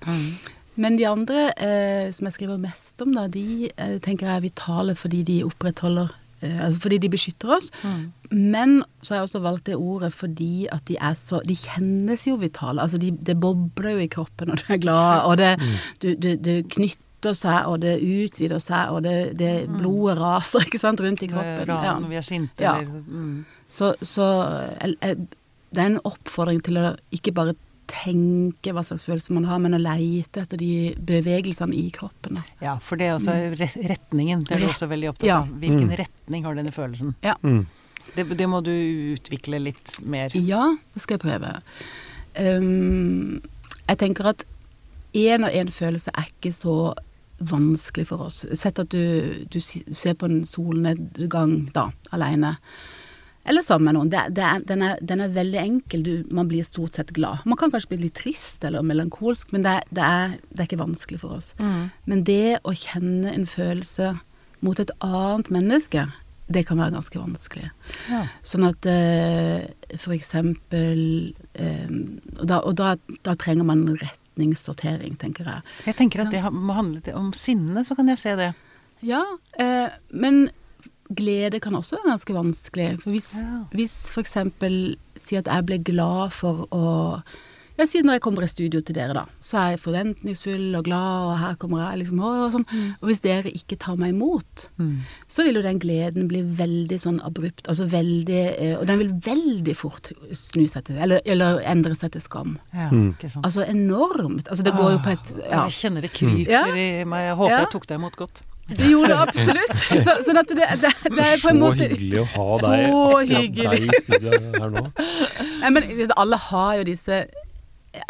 [0.76, 4.44] Men de andre eh, som jeg skriver mest om, da, de eh, tenker jeg er
[4.50, 6.10] vitale fordi de opprettholder
[6.42, 7.70] eh, Altså fordi de beskytter oss.
[8.32, 12.26] Men så har jeg også valgt det ordet fordi at de er så De kjennes
[12.28, 12.82] jo vitale.
[12.84, 15.54] Altså de, det bobler jo i kroppen når du er glad, og det,
[16.04, 20.78] du, du, du knytter seg, og det utvider seg, og det, det blodet raser ikke
[20.84, 21.64] sant, rundt i kroppen.
[21.72, 21.96] Ran Ja.
[22.04, 22.76] når vi er sinte, Ja.
[22.84, 23.46] eller mm.
[23.72, 24.28] Så, så
[24.84, 25.24] jeg, jeg,
[25.74, 27.56] det er en oppfordring til å ikke bare
[27.90, 32.42] tenke hva slags følelser man har, men å leite etter de bevegelsene i kroppen.
[32.64, 34.44] Ja, for det er også re- retningen.
[34.46, 35.40] Det er du også veldig opptatt ja.
[35.44, 35.56] av.
[35.62, 37.16] Hvilken retning har denne følelsen?
[37.26, 37.38] Ja.
[37.46, 37.66] Mm.
[38.16, 38.72] Det, det må du
[39.16, 40.34] utvikle litt mer.
[40.38, 41.56] Ja, det skal jeg prøve.
[42.38, 43.42] Um,
[43.86, 44.46] jeg tenker at
[45.16, 46.94] én og én følelse er ikke så
[47.40, 48.44] vanskelig for oss.
[48.56, 52.56] Sett at du, du ser på en solnedgang da, alene.
[53.46, 54.10] Eller sammen med noen.
[54.10, 56.04] Det, det er, den, er, den er veldig enkel.
[56.06, 57.46] Du, man blir stort sett glad.
[57.46, 60.82] Man kan kanskje bli litt trist eller melankolsk, men det, det, er, det er ikke
[60.82, 61.52] vanskelig for oss.
[62.10, 64.16] Men det å kjenne en følelse
[64.66, 66.08] mot et annet menneske,
[66.48, 67.70] det kan være ganske vanskelig.
[68.10, 68.26] Ja.
[68.46, 69.66] Sånn at uh,
[69.98, 71.00] for eksempel
[71.58, 71.96] um,
[72.36, 72.92] Og, da, og da,
[73.26, 75.66] da trenger man retningssortering, tenker jeg.
[75.90, 78.52] Jeg tenker at det må handle om sinne, så kan jeg se det.
[79.06, 79.24] Ja,
[79.62, 80.48] uh, men
[81.14, 83.02] glede kan også være ganske vanskelig.
[83.02, 83.64] For hvis, Ja.
[83.72, 87.22] hvis for eksempel si at jeg ble glad for å
[87.78, 90.86] jeg sier når jeg kommer i studio til dere, da, så er jeg forventningsfull og
[90.86, 92.66] glad, og her kommer jeg, liksom, og sånn.
[93.02, 94.70] Og hvis dere ikke tar meg imot,
[95.28, 99.12] så vil jo den gleden bli veldig sånn abrupt, altså veldig eh, Og den vil
[99.12, 102.58] veldig fort snu seg til, eller, eller endre seg til skam.
[102.74, 103.12] Ja, Mm.
[103.20, 103.44] ikke sant.
[103.46, 104.48] Altså enormt.
[104.48, 105.68] Altså det går jo på et Ja.
[105.68, 106.66] Jeg kjenner det kryper Ja.
[106.68, 107.28] i meg.
[107.28, 107.60] Jeg håper Ja.
[107.60, 108.42] jeg tok deg imot godt.
[108.68, 109.74] Det gjorde det absolutt.
[110.06, 112.86] Så, sånn at det, det, det er på en Så måte hyggelig å ha deg,
[112.90, 113.66] Så hyggelig.
[113.72, 114.86] deg i studio her nå.
[115.62, 117.26] Nei, men alle har jo disse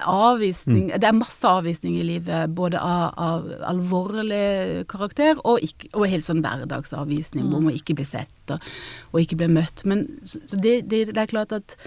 [0.09, 6.07] avvisning Det er masse avvisning i livet, både av, av alvorlig karakter og, ikke, og
[6.09, 8.63] helt sånn hverdagsavvisning, hvor man ikke blir sett og,
[9.11, 9.83] og ikke blir møtt.
[9.85, 11.77] Men så, så det, det, det er klart at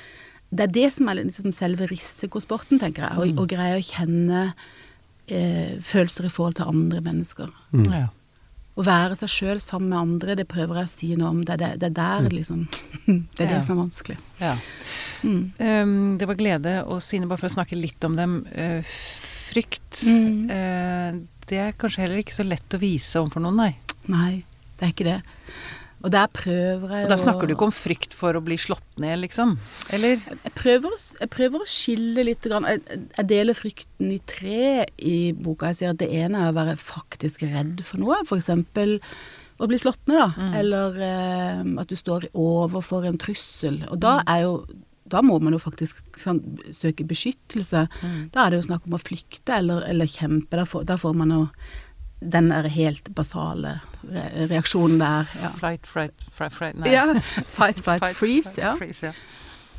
[0.55, 3.19] det er det som er liksom selve risikosporten, tenker jeg.
[3.19, 3.43] Å mm.
[3.51, 4.45] greie å kjenne
[5.27, 7.51] eh, følelser i forhold til andre mennesker.
[7.75, 7.91] Mm.
[7.93, 8.07] Ja.
[8.79, 11.41] Å være seg sjøl sammen med andre, det prøver jeg å si noe om.
[11.47, 12.61] Det er, det, det er der liksom
[13.09, 13.63] Det er det Ja.
[13.65, 14.19] som er vanskelig.
[14.39, 14.53] Ja.
[15.27, 15.41] Mm.
[15.59, 18.37] Um, det var glede og Sine, bare for å snakke litt om dem.
[18.55, 18.79] Uh,
[19.49, 20.05] frykt.
[20.07, 20.47] Mm.
[20.53, 23.73] Uh, det er kanskje heller ikke så lett å vise overfor noen, nei.
[24.13, 24.45] Nei,
[24.79, 25.19] det er ikke det.
[25.99, 28.59] Og der prøver jeg å Og da snakker du ikke om frykt for å bli
[28.61, 29.57] slått ned, liksom?
[29.95, 30.23] Eller?
[30.31, 32.47] jeg prøver, jeg prøver å skille litt.
[32.47, 32.83] Jeg,
[33.17, 35.73] jeg deler frykten i tre i boka.
[35.73, 38.21] Jeg sier at det ene er å være faktisk redd for noe.
[38.39, 38.99] Eksempel
[39.59, 40.51] å bli slått ned, da.
[40.61, 43.83] Eller eh, at du står overfor en trussel.
[43.91, 44.61] Og da er jo
[45.09, 46.41] da må man jo faktisk sånn,
[46.75, 47.87] søke beskyttelse.
[48.35, 50.59] Da er det jo snakk om å flykte eller, eller kjempe.
[50.59, 51.43] Da får, da får man jo
[52.21, 55.29] den der helt basale re reaksjonen der.
[55.43, 55.51] Ja.
[55.59, 56.91] Flight, fright, fright, fright Nei.
[56.93, 57.05] Ja,
[57.59, 58.55] fight, flight, Fight, freeze.
[58.55, 58.75] fight, Ja.
[58.77, 59.13] freeze, ja.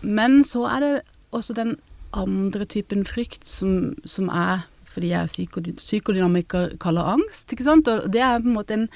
[0.02, 1.02] Men så er det
[1.36, 1.76] også den
[2.14, 7.52] andre typen frykt som, som er fordi jeg er psykody psykodynamiker, kaller angst.
[7.54, 7.88] ikke sant?
[7.88, 8.88] Og det er på en måte en,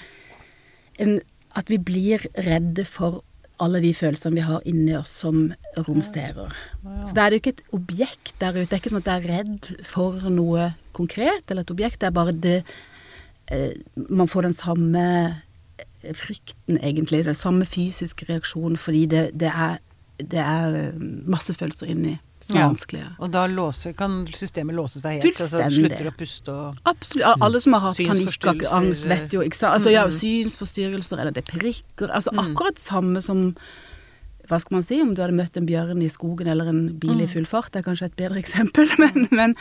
[1.00, 1.20] en
[1.56, 3.20] At vi blir redde for
[3.62, 6.50] alle de følelsene vi har inni oss som romsterer.
[7.06, 8.66] Så da er det jo ikke et objekt der ute.
[8.66, 12.00] Det er ikke sånn at jeg er redd for noe konkret eller et objekt.
[12.02, 12.64] Det er bare det
[14.10, 15.06] Man får den samme
[15.80, 17.26] eh, frykten, egentlig.
[17.26, 19.80] Den samme fysiske reaksjonen fordi det, det, er,
[20.20, 22.68] det er eh, masse følelser inni som er Ja.
[22.68, 23.10] vanskelige.
[23.24, 25.40] Og da låser, kan systemet låse seg helt?
[25.40, 27.40] Altså slutter å puste og Absolutt.
[27.40, 28.68] Alle som har hatt Synsforstyrrelser.
[28.68, 29.74] panikkangst, vet jo ikke sant?
[29.78, 33.54] Altså, ja, synsforstyrrelser, eller det prikker Altså akkurat samme som
[34.50, 37.22] hva skal man si, om du hadde møtt en bjørn i skogen eller en bil
[37.24, 39.56] i full fart, det er kanskje et bedre eksempel, men, men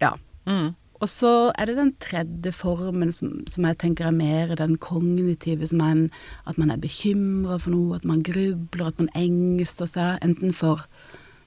[0.00, 0.12] ja.
[0.46, 0.70] mm.
[1.02, 5.66] Og så er det den tredje formen som, som jeg tenker er mer den kognitive,
[5.66, 6.02] som er en,
[6.46, 10.84] at man er bekymra for noe, at man grubler, at man engster seg, enten for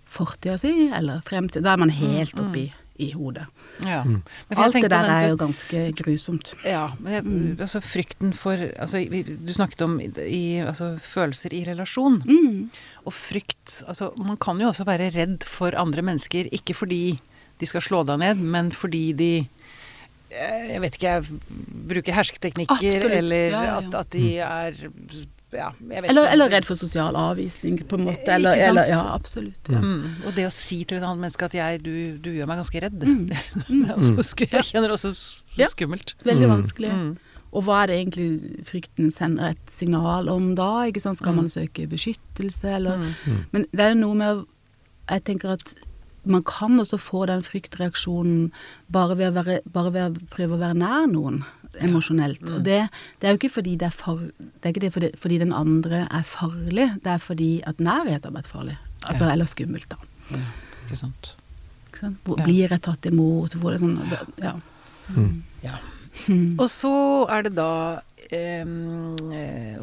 [0.06, 1.64] fortida si eller fremtid.
[1.66, 2.68] Da er man helt oppi
[3.02, 3.44] i hodet.
[3.84, 4.02] Ja.
[4.08, 4.22] Mm.
[4.56, 6.54] Alt det der er jo ganske grusomt.
[6.64, 9.02] Ja, men altså frykten for altså,
[9.44, 12.22] Du snakket om i, i- altså, følelser i relasjon.
[12.24, 12.70] Mm.
[13.06, 17.20] Og frykt Altså, man kan jo også være redd for andre mennesker, ikke fordi
[17.60, 19.30] de skal slå deg ned, men fordi de
[20.32, 21.40] eh, jeg vet ikke, jeg
[21.92, 23.18] bruker hersketeknikker, Absolutt.
[23.22, 23.78] eller Ja, ja, ja.
[23.80, 24.80] At, at de er
[25.56, 28.26] ja, jeg vet Eller, eller redd for sosial avvisning, på en måte.
[28.26, 28.60] Ikke sant?
[28.66, 29.70] eller, ja, absolutt.
[29.72, 29.80] Ja.
[29.80, 32.60] Mm, og det å si til et annet menneske at jeg, du, du gjør meg
[32.60, 33.30] ganske redd, Mm.
[33.88, 35.14] er også jeg kjenner det også
[35.56, 35.68] Ja.
[35.72, 36.16] skummelt.
[36.26, 36.56] Veldig Mm.
[36.58, 36.92] vanskelig.
[36.92, 37.14] Mm.
[37.56, 40.90] Og hva er det egentlig frykten sender et signal om da?
[40.92, 41.22] Ikke sant?
[41.22, 41.36] Skal Mm.
[41.38, 43.46] man søke beskyttelse, eller Mm.
[43.54, 44.46] Men det er noe med
[45.08, 45.76] Jeg tenker at
[46.26, 48.50] man kan også få den fryktreaksjonen
[48.94, 51.44] bare ved å, være, bare ved å prøve å være nær noen
[51.84, 52.42] emosjonelt.
[52.42, 52.54] Mm.
[52.56, 52.80] Og det,
[53.20, 55.56] det er jo ikke fordi det er far, det er ikke det fordi, fordi den
[55.56, 58.78] andre er farlig, det er fordi at nærhet har vært farlig.
[59.06, 59.34] Altså, Ja.
[59.36, 60.00] Eller skummelt, da.
[60.86, 61.36] Ikke sant.
[61.90, 62.18] Ikke sant?
[62.26, 62.48] Hvor, Ja.
[62.48, 63.58] Blir jeg tatt imot?
[63.60, 64.56] Hvor det sånn, det, ja.
[65.14, 65.44] Mm.
[65.64, 65.78] Ja.
[66.28, 66.56] Mm.
[66.64, 66.94] Og så
[67.30, 68.64] er det da eh,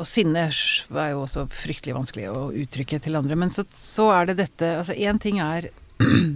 [0.00, 3.36] Og sinne er jo også fryktelig vanskelig å uttrykke til andre.
[3.38, 5.68] Men så, så er det dette Altså én ting er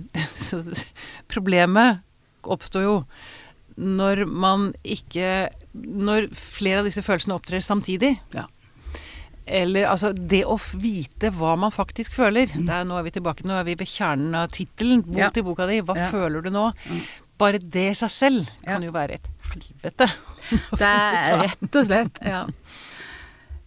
[0.46, 0.62] så
[1.32, 2.02] Problemet
[2.46, 2.96] oppstår jo
[3.76, 8.14] når man ikke Når flere av disse følelsene opptrer samtidig.
[8.32, 8.46] Ja.
[9.46, 12.48] Eller altså Det å vite hva man faktisk føler.
[12.56, 12.64] Mm.
[12.66, 15.28] Der, nå er vi tilbake, nå er vi ved kjernen av tittelen bok Ja.
[15.30, 15.82] til boka di.
[15.82, 16.08] Hva Ja.
[16.10, 16.72] føler du nå?
[16.88, 17.02] Mm.
[17.38, 20.08] Bare det i seg selv kan jo være et helvete.
[20.80, 22.46] Det er rett og slett Ja.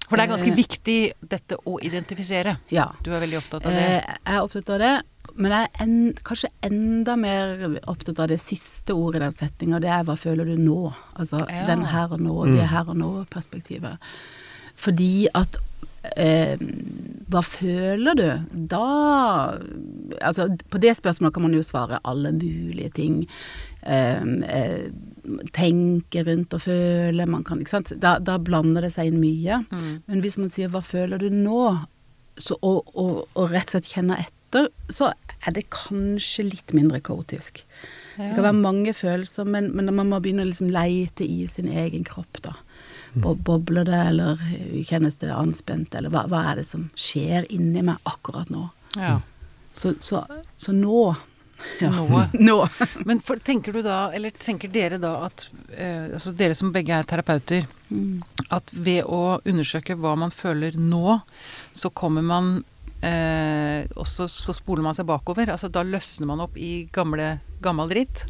[0.09, 0.55] For det er ganske Eh.
[0.57, 0.97] viktig
[1.29, 2.57] dette å identifisere.
[2.73, 2.87] ja.
[3.03, 3.83] Du er veldig opptatt av det.
[3.85, 5.03] Eh, Jeg er opptatt av det,
[5.39, 5.95] men jeg er en,
[6.27, 9.79] kanskje enda mer opptatt av det siste ordet i den setninga.
[9.81, 10.91] Det er hva føler du nå?
[11.15, 11.65] Altså Ja.
[11.69, 12.53] den her og nå, Mm.
[12.57, 13.97] det her og nå-perspektivet.
[14.75, 15.57] Fordi at
[16.15, 16.55] eh,
[17.29, 18.29] hva føler du?
[18.71, 19.57] Da
[20.21, 23.27] Altså, på det spørsmålet kan man jo svare alle mulige ting.
[23.83, 24.89] Eh, eh,
[25.55, 27.93] tenke rundt og føle, man kan Ikke sant.
[27.99, 29.61] Da, da blander det seg inn mye.
[29.71, 30.01] Mm.
[30.07, 31.85] Men hvis man sier 'hva føler du nå',
[32.37, 34.33] så, og, og, og rett og slett kjenner etter,
[34.89, 35.11] så
[35.47, 37.61] er det kanskje litt mindre kaotisk.
[38.17, 41.69] Det kan være mange følelser, men, men man må begynne å liksom leite i sin
[41.71, 42.55] egen kropp, da.
[43.13, 44.41] Bo- Bobler det, eller
[44.85, 48.67] kjennes det anspent, eller hva, hva er det som skjer inni meg akkurat nå?
[48.99, 49.15] Ja.
[49.73, 50.25] Så, så,
[50.57, 51.15] så nå
[51.81, 51.89] ja.
[51.91, 52.21] Nå.
[52.39, 52.57] nå.
[53.09, 56.95] Men for, tenker du da, eller tenker dere da at eh, Altså dere som begge
[57.01, 58.19] er terapeuter, Mm.
[58.53, 61.15] at ved å undersøke hva man føler nå,
[61.73, 62.59] så kommer man
[63.05, 65.51] eh, Og så, så spoler man seg bakover.
[65.53, 68.25] Altså da løsner man opp i gamle, gammel dritt.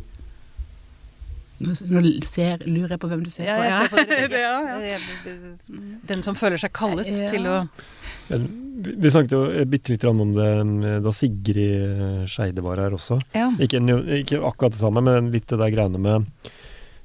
[1.60, 3.64] Nå, nå ser, lurer jeg på hvem du ser Ja, på.
[3.66, 4.04] jeg ser på.
[4.32, 5.00] Det, ja, ja.
[6.08, 7.28] Den som føler seg kallet Ja.
[7.34, 7.56] til å
[8.30, 8.46] Men
[9.02, 12.96] Vi snakket jo eh, bitte litt om det eh, da Sigrid eh, Skeide var her
[12.96, 13.18] også.
[13.36, 13.50] Ja.
[13.60, 13.82] Ikke,
[14.22, 16.30] ikke akkurat det samme, men litt det der greiene med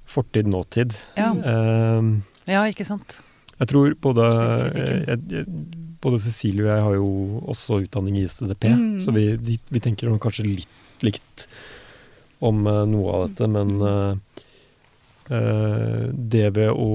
[0.07, 0.95] fortid, nåtid.
[1.19, 2.13] Ja, Eh,
[2.55, 3.19] ja ikke sant.
[3.59, 4.29] jeg tror både,
[4.77, 5.47] jeg, jeg,
[6.05, 7.09] både Cecilie og jeg har jo
[7.55, 9.01] også utdanning i ISTDP, Mm.
[9.03, 11.47] så vi, vi, tenker kanskje litt likt
[12.45, 14.15] om eh, noe av dette, men eh,
[15.25, 16.89] det ved å,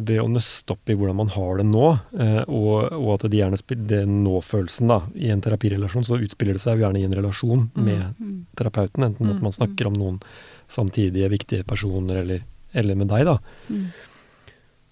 [0.00, 3.36] ved å nøste opp i hvordan man har det nå, uh, og, og at det
[3.42, 7.06] gjerne spiller den nå-følelsen da, i en terapirelasjon, så utspiller det seg jo gjerne i
[7.08, 7.84] en relasjon Mm.
[7.84, 8.46] med Mm.
[8.56, 10.20] terapeuten, enten at Mm, man snakker om noen
[10.68, 12.40] samtidige viktige personer, eller,
[12.72, 13.38] eller med deg, da.
[13.68, 13.90] Mm.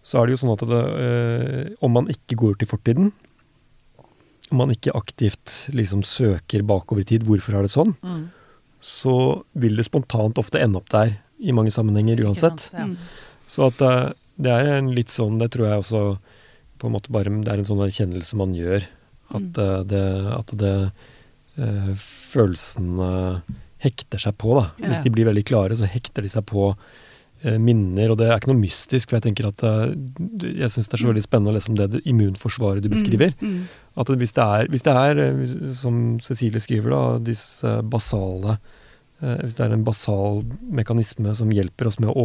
[0.05, 3.12] Så er det jo sånn at det, eh, om man ikke går til fortiden,
[4.52, 8.30] man ikke aktivt liksom søker bakover i tid, hvorfor er det sånn, Mm.
[8.80, 12.61] så vil det spontant ofte ende opp der i mange sammenhenger uansett.
[12.61, 12.72] sant?
[12.74, 12.85] Ja.
[12.87, 12.96] Mm.
[13.48, 16.18] Så at det, det er en litt sånn, det tror jeg også
[16.78, 18.85] på en måte bare Det er en sånn erkjennelse man gjør.
[19.30, 19.59] At Mm.
[19.59, 20.92] eh, det, at det
[21.57, 23.42] eh, følelsene
[23.85, 24.70] hekter seg på, da.
[24.80, 24.88] Ja.
[24.90, 26.76] Hvis de blir veldig klare, så hekter de seg på eh,
[27.61, 29.11] minner, og det er ikke noe mystisk.
[29.11, 29.94] For jeg tenker at eh,
[30.62, 33.35] jeg syns det er så veldig spennende å lese om det, det immunforsvaret du beskriver.
[33.40, 33.50] Mm.
[33.59, 33.68] Mm.
[34.00, 35.44] At hvis, det er, hvis det er, eh,
[35.76, 38.57] som Cecilie skriver, da, disse basale
[39.22, 40.42] eh, Hvis det er en basal
[40.74, 42.24] mekanisme som hjelper oss med å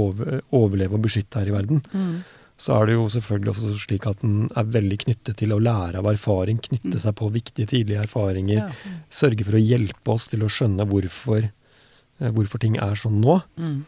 [0.52, 2.24] overleve og beskytte her i verden, Mm.
[2.60, 5.96] så er det jo selvfølgelig også slik at den er veldig knyttet til å lære
[6.02, 7.00] av erfaring, knytte Mm.
[7.00, 8.70] seg på viktige tidlige erfaringer, Ja.
[9.10, 11.52] sørge for å hjelpe oss til å skjønne hvorfor,
[12.20, 13.42] eh, hvorfor ting er sånn nå.
[13.58, 13.86] Mm.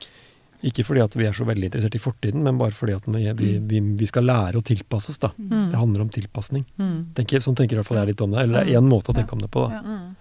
[0.68, 3.24] Ikke fordi at vi er så veldig interessert i fortiden, men bare fordi at vi,
[3.38, 5.22] vi, vi, vi skal lære å tilpasse oss.
[5.22, 5.32] da.
[5.38, 5.72] Mm.
[5.72, 6.66] Det handler om tilpasning.
[6.78, 6.98] Mm.
[7.18, 8.44] Tenker, sånn tenker i hvert fall jeg litt om det.
[8.44, 9.66] Eller det er én måte å tenke om det på.
[9.68, 9.80] da.
[9.80, 9.82] Ja.
[9.82, 10.18] Mm.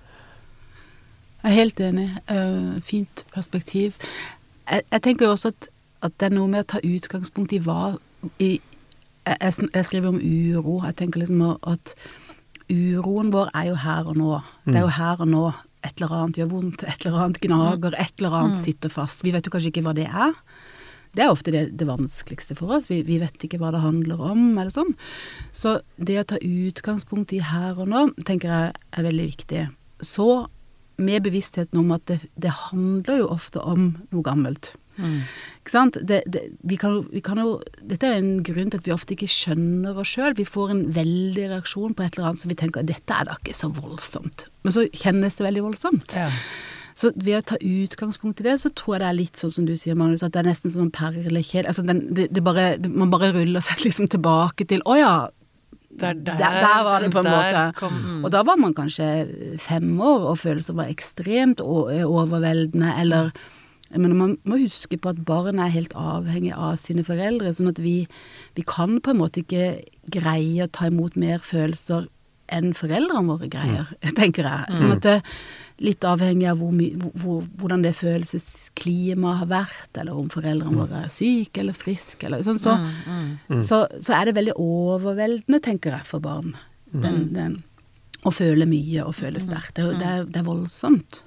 [1.40, 2.08] Jeg er helt enig.
[2.28, 4.00] Uh, fint perspektiv.
[4.68, 5.70] Jeg, jeg tenker jo også at,
[6.04, 7.94] at det er noe med å ta utgangspunkt i hva
[8.36, 8.50] i,
[9.24, 10.80] jeg, jeg jeg skriver om uro.
[10.84, 11.94] Jeg tenker liksom at
[12.70, 14.38] uroen vår er jo her og nå.
[14.68, 15.44] Det er jo her og nå.
[15.86, 19.24] Et eller annet gjør vondt, et eller annet gnager, et eller annet sitter fast.
[19.24, 20.36] Vi vet jo kanskje ikke hva det er.
[21.16, 22.86] Det er ofte det, det vanskeligste for oss.
[22.90, 24.92] Vi, vi vet ikke hva det handler om, eller sånn.
[25.56, 29.64] Så det å ta utgangspunkt i her og nå, tenker jeg er veldig viktig.
[30.06, 30.28] Så
[31.00, 34.74] med bevisstheten om at det, det handler jo ofte om noe gammelt.
[34.96, 35.20] Mm.
[35.60, 35.98] Ikke sant?
[36.08, 39.14] Det, det, vi kan, vi kan jo, dette er en grunn til at vi ofte
[39.16, 40.34] ikke skjønner oss sjøl.
[40.38, 43.28] Vi får en veldig reaksjon på et eller annet så vi tenker at dette er
[43.28, 44.48] da ikke så voldsomt.
[44.66, 46.16] Men så kjennes det veldig voldsomt.
[46.18, 46.28] Ja.
[47.00, 49.68] Så ved å ta utgangspunkt i det, så tror jeg det er litt sånn som
[49.68, 53.12] du sier, Magnus, at det er nesten sånn perlekjede altså den, det, det bare, Man
[53.12, 55.14] bare ruller seg liksom tilbake til Å ja,
[56.00, 57.62] der, der, der var det på en måte.
[57.78, 58.20] Kom, mm.
[58.24, 59.06] Og da var man kanskje
[59.58, 63.32] fem år, og følelser var ekstremt overveldende, eller
[63.96, 67.80] men man må huske på at barn er helt avhengig av sine foreldre, sånn at
[67.82, 68.04] vi,
[68.54, 69.82] vi kan på en måte ikke
[70.14, 72.06] greie å ta imot mer følelser
[72.50, 74.78] enn foreldrene våre greier, tenker jeg.
[74.78, 75.16] Sånn at det
[75.86, 80.76] litt avhengig av hvor, my- hvor, hvor, hvordan det følelsesklimaet har vært, eller om foreldrene
[80.82, 82.74] våre er syke eller friske, eller sånn, så,
[83.62, 86.54] så, så er det veldig overveldende, tenker jeg, for barn.
[86.90, 87.54] Den, den,
[88.26, 89.78] å føle mye og føle sterkt.
[89.78, 91.22] Det, det, det er voldsomt.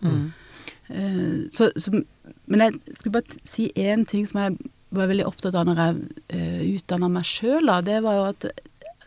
[0.91, 2.03] Uh, så, så,
[2.45, 5.97] men jeg skulle bare si én ting som jeg var veldig opptatt av når jeg
[6.35, 8.47] uh, utdanna meg sjøl, det var jo at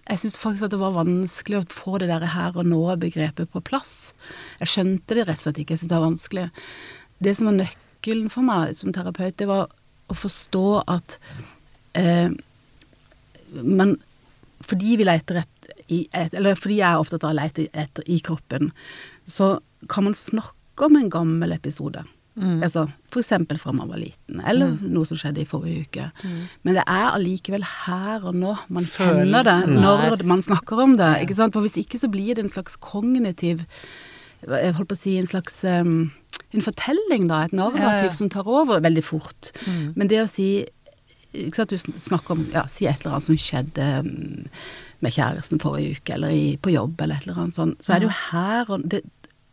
[0.07, 3.63] jeg syns faktisk at det var vanskelig å få det der her og nå-begrepet på
[3.67, 4.13] plass.
[4.61, 5.75] Jeg skjønte det rett og slett ikke.
[5.75, 6.45] Jeg syntes det var vanskelig.
[7.27, 9.67] Det som var nøkkelen for meg som terapeut, det var
[10.07, 11.17] å forstå at
[11.99, 12.31] eh,
[13.51, 13.97] men
[14.67, 18.07] fordi vi leter etter i, et, Eller fordi jeg er opptatt av å lete etter
[18.11, 18.71] i kroppen,
[19.27, 19.57] så
[19.91, 22.03] kan man snakke om en gammel episode.
[22.37, 22.63] Mm.
[22.63, 26.09] Altså eksempel fra man var liten, eller noe som skjedde i forrige uke.
[26.69, 30.97] Men det er allikevel her og nå man kjenner det når er- man snakker om
[31.01, 31.09] det.
[31.25, 31.55] Ikke sant?
[31.57, 33.65] For hvis ikke så blir det en slags kognitiv
[34.47, 36.13] Jeg holdt på å si en slags um,
[36.53, 37.45] En fortelling, da.
[37.47, 38.11] Et narrativ Ja, ja.
[38.13, 39.51] som tar over veldig fort.
[39.67, 39.95] Mm.
[39.97, 40.67] Men det å si
[41.33, 44.45] ikke sant, Du snakker om ja, Si et eller annet som skjedde um,
[45.05, 47.77] med kjæresten forrige uke, eller i, på jobb, eller et eller annet sånt.
[47.85, 49.03] Så er det jo her og det,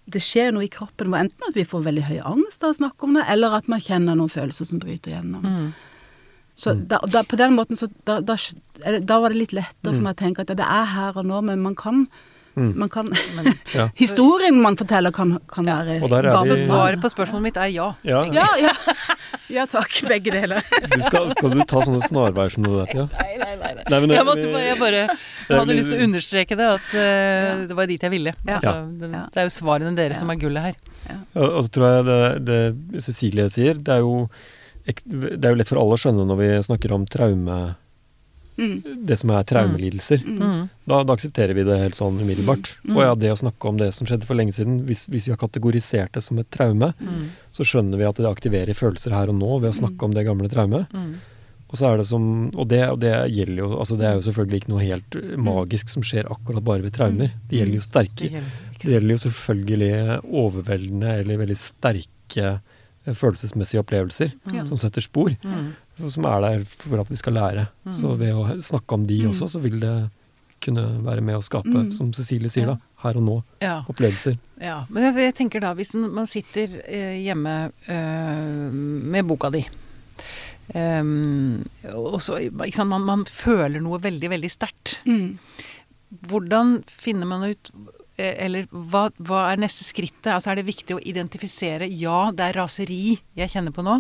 [0.06, 2.78] det skjer noe i kroppen hvor enten at vi får veldig høy angst av å
[2.82, 5.46] snakke om det, eller at man kjenner noen følelser som bryter gjennom.
[5.48, 5.74] Mm.
[6.56, 8.36] Så da, da, på den måten så da, da,
[9.02, 11.40] da var det litt lettere for meg å tenke at det er her og nå,
[11.48, 12.04] men man kan,
[12.54, 13.10] man kan
[13.78, 13.88] Ja.
[13.98, 17.88] Historien man forteller kan, kan være Og der er svaret på spørsmålet mitt er ja.
[18.06, 18.22] Ja.
[18.30, 18.76] Ja,
[19.50, 19.66] ja.
[19.70, 20.62] takk, begge deler.
[20.94, 23.06] Du skal, skal du ta sånne snarveier som du vet, Ja.
[23.20, 23.74] Nei, nei, nei.
[23.90, 26.96] Nei, men det- jeg, måtte jeg bare jeg hadde lyst til å understreke det, at
[26.96, 28.34] eh, det var dit jeg ville.
[28.48, 28.58] Ja.
[28.60, 30.20] Altså, det, det er jo svarene deres Ja.
[30.24, 30.76] som er gullet her.
[31.36, 34.28] Og og så tror jeg det, det Cecilie sier, det er, jo,
[34.88, 37.58] det er jo lett for alle å skjønne når vi snakker om traume
[38.58, 39.06] Mm.
[39.10, 40.24] Det som er traumelidelser.
[40.28, 40.70] Mm.
[40.86, 42.76] Da, da aksepterer vi det helt sånn umiddelbart.
[42.86, 42.96] Mm.
[42.98, 45.34] Og ja, det å snakke om det som skjedde for lenge siden, hvis, hvis vi
[45.34, 47.30] har kategorisert det som et traume, Mm.
[47.52, 50.26] så skjønner vi at det aktiverer følelser her og nå ved å snakke om det
[50.28, 50.86] gamle traumet.
[50.94, 51.16] Mm.
[51.74, 54.22] Og så er det som Og det, og det gjelder jo Altså det er jo
[54.28, 57.32] selvfølgelig ikke noe helt eh, magisk som skjer akkurat bare ved traumer.
[57.50, 58.30] Det gjelder jo sterke
[58.84, 59.90] Det gjelder jo selvfølgelig
[60.44, 62.46] overveldende eller veldig sterke
[63.08, 64.66] eh, følelsesmessige opplevelser Ja.
[64.70, 65.74] som setter spor, Mm.
[66.10, 67.68] Som er der for at vi skal lære.
[67.94, 69.30] Så ved å snakke om de Mm.
[69.32, 70.10] også, så vil det
[70.64, 71.92] kunne være med å skape, Mm.
[71.92, 73.84] som Cecilie sier, da, her og nå, Ja.
[73.88, 74.38] opplevelser.
[74.62, 79.66] Ja, men jeg, jeg tenker da, hvis man sitter eh, hjemme eh, med boka di
[80.74, 85.00] ehm, og så, ikke sant, man, man føler noe veldig, veldig sterkt.
[85.06, 85.38] Mm.
[86.30, 87.72] Hvordan finner man ut
[88.18, 90.30] eh, Eller hva, hva er neste skrittet?
[90.30, 93.96] Altså Er det viktig å identifisere Ja, det er raseri jeg kjenner på nå.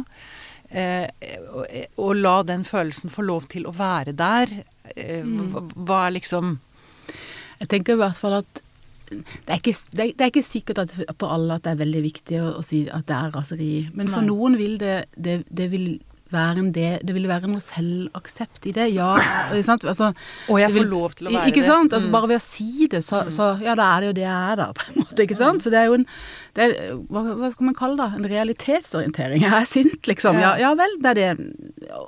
[0.73, 1.07] Eh,
[1.53, 1.65] og,
[2.01, 4.53] og la den følelsen få lov til å være der.
[4.95, 6.57] Eh, hva, hva er liksom
[7.61, 8.63] Jeg tenker i hvert fall at
[9.13, 11.81] det er, ikke, det, er, det er ikke sikkert at på alle at det er
[11.83, 13.73] veldig viktig å, å si at det er raseri.
[13.93, 14.31] Men for Nei.
[14.31, 15.85] noen vil det, det, det vil
[16.33, 18.87] være en del, det vil være noe selvaksept i det.
[18.95, 19.11] Ja,
[19.53, 19.85] ikke sant?
[19.87, 20.09] Altså,
[20.49, 21.67] Og jeg får lov til å være Ikke det.
[21.69, 21.93] sant?
[21.93, 22.15] Altså Mm.
[22.17, 24.55] Bare ved å si det, så, så ja, da er det jo det jeg er,
[24.59, 25.23] da, på en måte.
[25.27, 25.63] Ikke sant?
[25.63, 26.05] Så det er jo en
[26.57, 26.73] det er,
[27.09, 28.09] hva, hva skal man kalle det?
[28.19, 29.41] En realitetsorientering.
[29.47, 30.37] Jeg er sint, liksom.
[30.41, 30.73] Ja, Ja.
[30.77, 31.53] vel, det er det.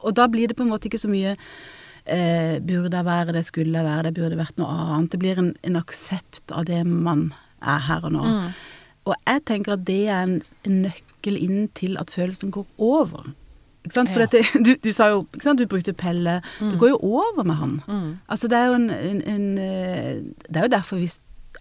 [0.04, 1.36] Og da blir det på en måte ikke så mye
[2.06, 5.12] eh, burde jeg være det, skulle jeg være det, burde vært noe annet.
[5.16, 7.32] Det blir en, en aksept av det man
[7.66, 8.22] er her og nå.
[8.26, 8.52] Mm.
[9.06, 13.28] Og jeg tenker at det er en, en nøkkel inn til at følelsen går over.
[13.86, 14.10] Ikke sant?
[14.12, 14.26] For Ja.
[14.26, 15.62] dette, du, du sa jo ikke sant?
[15.62, 16.40] Du brukte Pelle.
[16.60, 17.76] Det går jo over med han.
[17.88, 18.10] Mm.
[18.28, 20.16] Altså det er jo en, en, en eh,
[20.50, 21.10] Det er jo derfor vi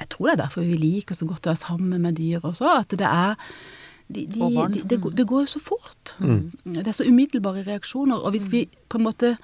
[0.01, 2.66] Jeg tror det er derfor vi liker så godt å være sammen med dyr også.
[2.80, 3.36] At det er
[4.09, 4.72] de, de, Og barn.
[4.74, 6.16] de, det, går- det går jo så fort.
[6.20, 6.51] Mm.
[6.74, 8.18] Det er så umiddelbare reaksjoner.
[8.24, 9.36] Og hvis vi på en måte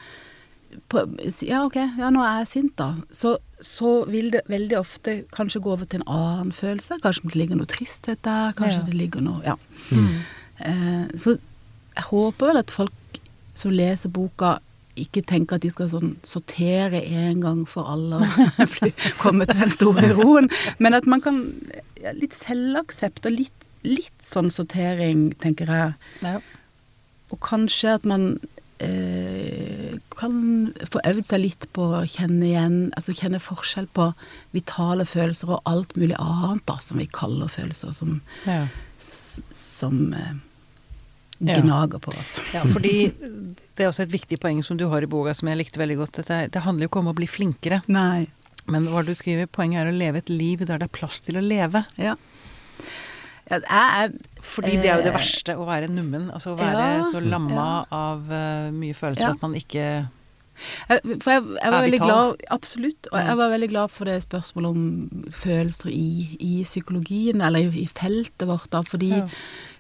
[0.89, 1.01] på,
[1.43, 2.91] Ja, ok, ja, nå er jeg sint, da.
[3.13, 6.99] Så, så vil det veldig ofte kanskje gå over til en annen følelse.
[7.03, 8.53] Kanskje det ligger noe tristhet der.
[8.59, 8.87] Kanskje Ja.
[8.91, 9.57] det ligger noe Ja.
[9.91, 10.21] Mm.
[10.61, 11.39] Eh, så
[11.97, 13.21] jeg håper vel at folk
[13.55, 14.59] som leser boka,
[15.01, 18.75] ikke tenker at de skal sånn sortere en gang for alle og
[19.23, 21.43] komme til den store roen, men at man kan
[22.03, 25.93] ja, Litt selvaksept og litt litt sånn sortering, tenker jeg.
[26.21, 26.35] Ja.
[27.33, 28.27] Og kanskje at man
[28.85, 30.35] eh, kan
[30.93, 34.11] få øvd seg litt på å kjenne igjen Altså kjenne forskjell på
[34.53, 38.67] vitale følelser og alt mulig annet da, som vi kaller følelser, som, Ja.
[39.01, 40.35] som eh.
[41.41, 42.39] Gnager på oss.
[42.55, 45.57] ja, fordi det er også et viktig poeng som du har i boka, som jeg
[45.63, 46.19] likte veldig godt.
[46.31, 48.27] Er- det handler jo ikke om å bli flinkere, Nei.
[48.67, 51.41] men hva du skriver, poenget er å leve et liv der det er plass til
[51.41, 51.85] å leve.
[51.97, 52.17] Ja.
[53.51, 56.31] ja jeg er Fordi det er jo det Eh, verste, å være nummen.
[56.31, 57.85] Altså å være ja, så lamma ja.
[57.91, 60.09] av uh, mye følelser at man ikke
[60.89, 63.09] Jeg, for jeg, jeg var veldig glad Absolutt.
[63.13, 63.27] Og Mm.
[63.27, 67.87] jeg var veldig glad for det spørsmålet om følelser i, i psykologien, eller i, i
[67.89, 68.83] feltet vårt, da.
[68.83, 69.23] Fordi.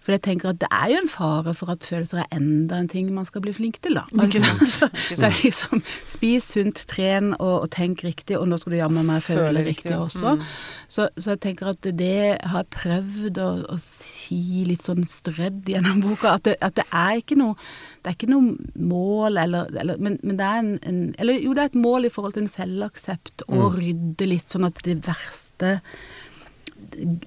[0.00, 2.88] For jeg tenker at det er jo en fare for at følelser er enda en
[2.88, 4.06] ting man skal bli flink til, da.
[4.24, 4.66] Ikke sant?
[4.80, 8.78] Så, så er liksom spis sunt, tren og, og tenk riktig, og nå skal du
[8.78, 10.36] jammen meg føle, riktig også.
[10.38, 10.44] Mm.
[10.88, 15.68] Så, så jeg tenker at det har jeg prøvd å, å si litt sånn strødd
[15.70, 17.58] gjennom boka, at det, at det er ikke noe
[18.00, 21.52] det er ikke noe mål, eller, eller men, men det er en, en Eller jo,
[21.56, 24.96] det er et mål i forhold til en selvaksept, å rydde litt, sånn at det
[25.04, 25.76] verste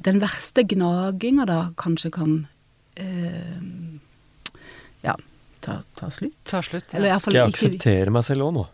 [0.07, 2.33] Den verste gnaginga da kanskje kan
[5.03, 5.15] Ja,
[5.63, 6.37] ta, ta slutt.
[6.47, 6.91] Ta slutt.
[6.93, 6.99] Ja.
[6.99, 8.67] Eller, Skal jeg ikke akseptere meg selv òg nå?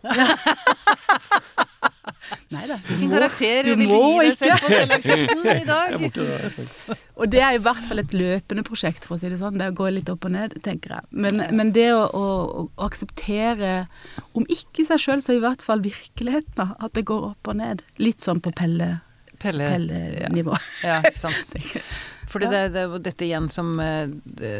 [2.50, 2.76] Nei da.
[2.82, 4.38] du Din må- karakter du vil må gi deg ikke.
[4.40, 5.94] selv på selvaksepten i dag.
[6.08, 6.96] Ikke.
[7.22, 9.58] Og det er i hvert fall et løpende prosjekt, for å si det sånn.
[9.60, 11.06] Det går litt opp og ned, tenker jeg.
[11.14, 12.24] Men, men det å, å,
[12.66, 13.86] å akseptere,
[14.34, 17.60] om ikke seg sjøl, så i hvert fall virkeligheten, da, at det går opp og
[17.62, 17.84] ned.
[18.02, 18.96] Litt sånn på pelle,
[19.40, 19.70] Pelle.
[19.70, 20.58] pellenivå.
[20.84, 21.54] Ja, ikke sant.
[22.30, 24.52] Fordi det, det er dette igjen som eh, det,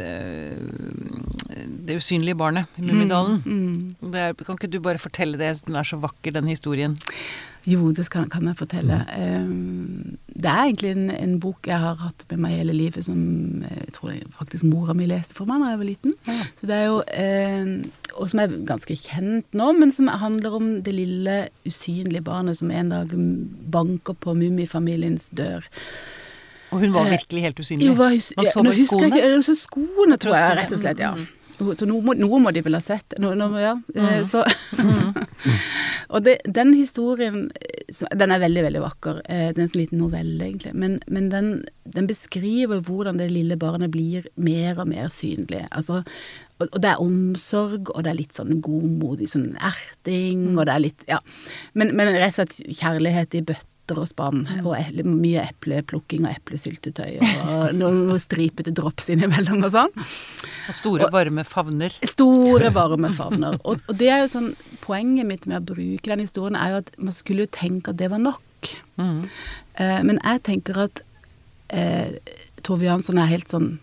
[1.87, 3.39] det usynlige barnet i Mummidalen.
[3.45, 4.11] Mm.
[4.11, 5.55] Det er, kan ikke du bare fortelle det?
[5.69, 6.99] Den er så vakker, den historien.
[7.69, 9.03] Jo, det kan, kan jeg fortelle.
[9.21, 13.61] Um, det er egentlig en, en bok jeg har hatt med meg hele livet, som
[13.69, 16.15] eh, jeg tror faktisk mora mi leste for meg da jeg var liten.
[16.25, 16.39] Ja.
[16.57, 17.75] Så det er jo, um,
[18.17, 21.37] Og som er ganske kjent nå, men som handler om det lille
[21.69, 23.13] usynlige barnet som en dag
[23.71, 25.69] banker på Mummifamiliens dør.
[26.73, 27.87] Og hun var Eh, virkelig helt usynlig.
[27.91, 29.17] Jo, var, Man så bare skoene?
[29.19, 30.99] jeg jeg så skoene, tror jeg, rett og slett.
[31.03, 31.13] ja.
[31.15, 33.15] mm, Så noe må, noe må de vel ha sett.
[33.19, 33.75] No, no, ja.
[33.95, 34.25] eh, Mm.
[34.25, 34.45] Så,
[36.15, 39.21] og det, den historien, eh, den er veldig, veldig vakker.
[39.27, 40.73] Det er en sånn liten novelle, egentlig.
[40.75, 41.51] Men, men den,
[41.85, 45.67] den beskriver hvordan det lille barnet blir mer og mer synlig.
[45.71, 46.03] Altså,
[46.61, 50.75] og, og det er omsorg, og det er litt sånn godmodig sånn erting, og det
[50.79, 51.21] er litt Ja.
[51.75, 53.67] Men, men rett og slett kjærlighet i bøtter
[53.99, 59.95] og spann, og eple, mye epleplukking og eplesyltetøy, og noen stripete drops innimellom og sånn.
[60.71, 61.97] Og store, varme favner.
[62.07, 63.59] Store, varme favner.
[63.65, 66.79] Og, og det er jo sånn Poenget mitt med å bruke den historien er jo
[66.81, 68.71] at man skulle jo tenke at det var nok.
[68.99, 69.21] Mm.
[69.77, 71.03] Eh, men jeg tenker at
[71.69, 72.17] eh,
[72.67, 73.75] Tove Jansson er helt sånn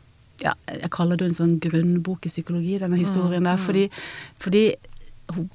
[0.42, 3.62] ja, Jeg kaller det en sånn grunnbok i psykologi, denne historien der.
[3.62, 3.88] Fordi,
[4.42, 4.66] fordi
[5.34, 5.48] hun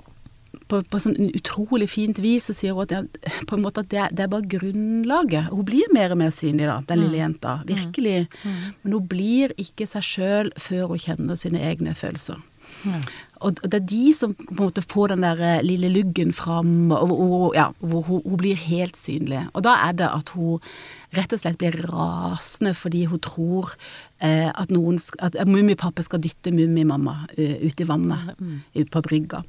[0.73, 3.91] på, på sånn utrolig fint vis så sier hun at, det, på en måte at
[3.93, 5.51] det, det er bare grunnlaget.
[5.53, 7.59] Hun blir mer og mer synlig, da, den lille jenta.
[7.69, 8.23] Virkelig.
[8.47, 12.41] Men hun blir ikke seg sjøl før hun kjenner sine egne følelser.
[12.87, 12.99] Ja.
[13.43, 16.93] Og det er de som på en måte får den der eh, lille luggen fram,
[16.95, 19.43] og, ja, hvor hun, hun blir helt synlig.
[19.53, 20.63] Og da er det at hun
[21.17, 23.75] rett og slett blir rasende fordi hun tror
[24.23, 28.37] at noen at Mummipappa skal dytte Mummimamma uh, ut i vannet
[28.79, 29.41] ut på brygga.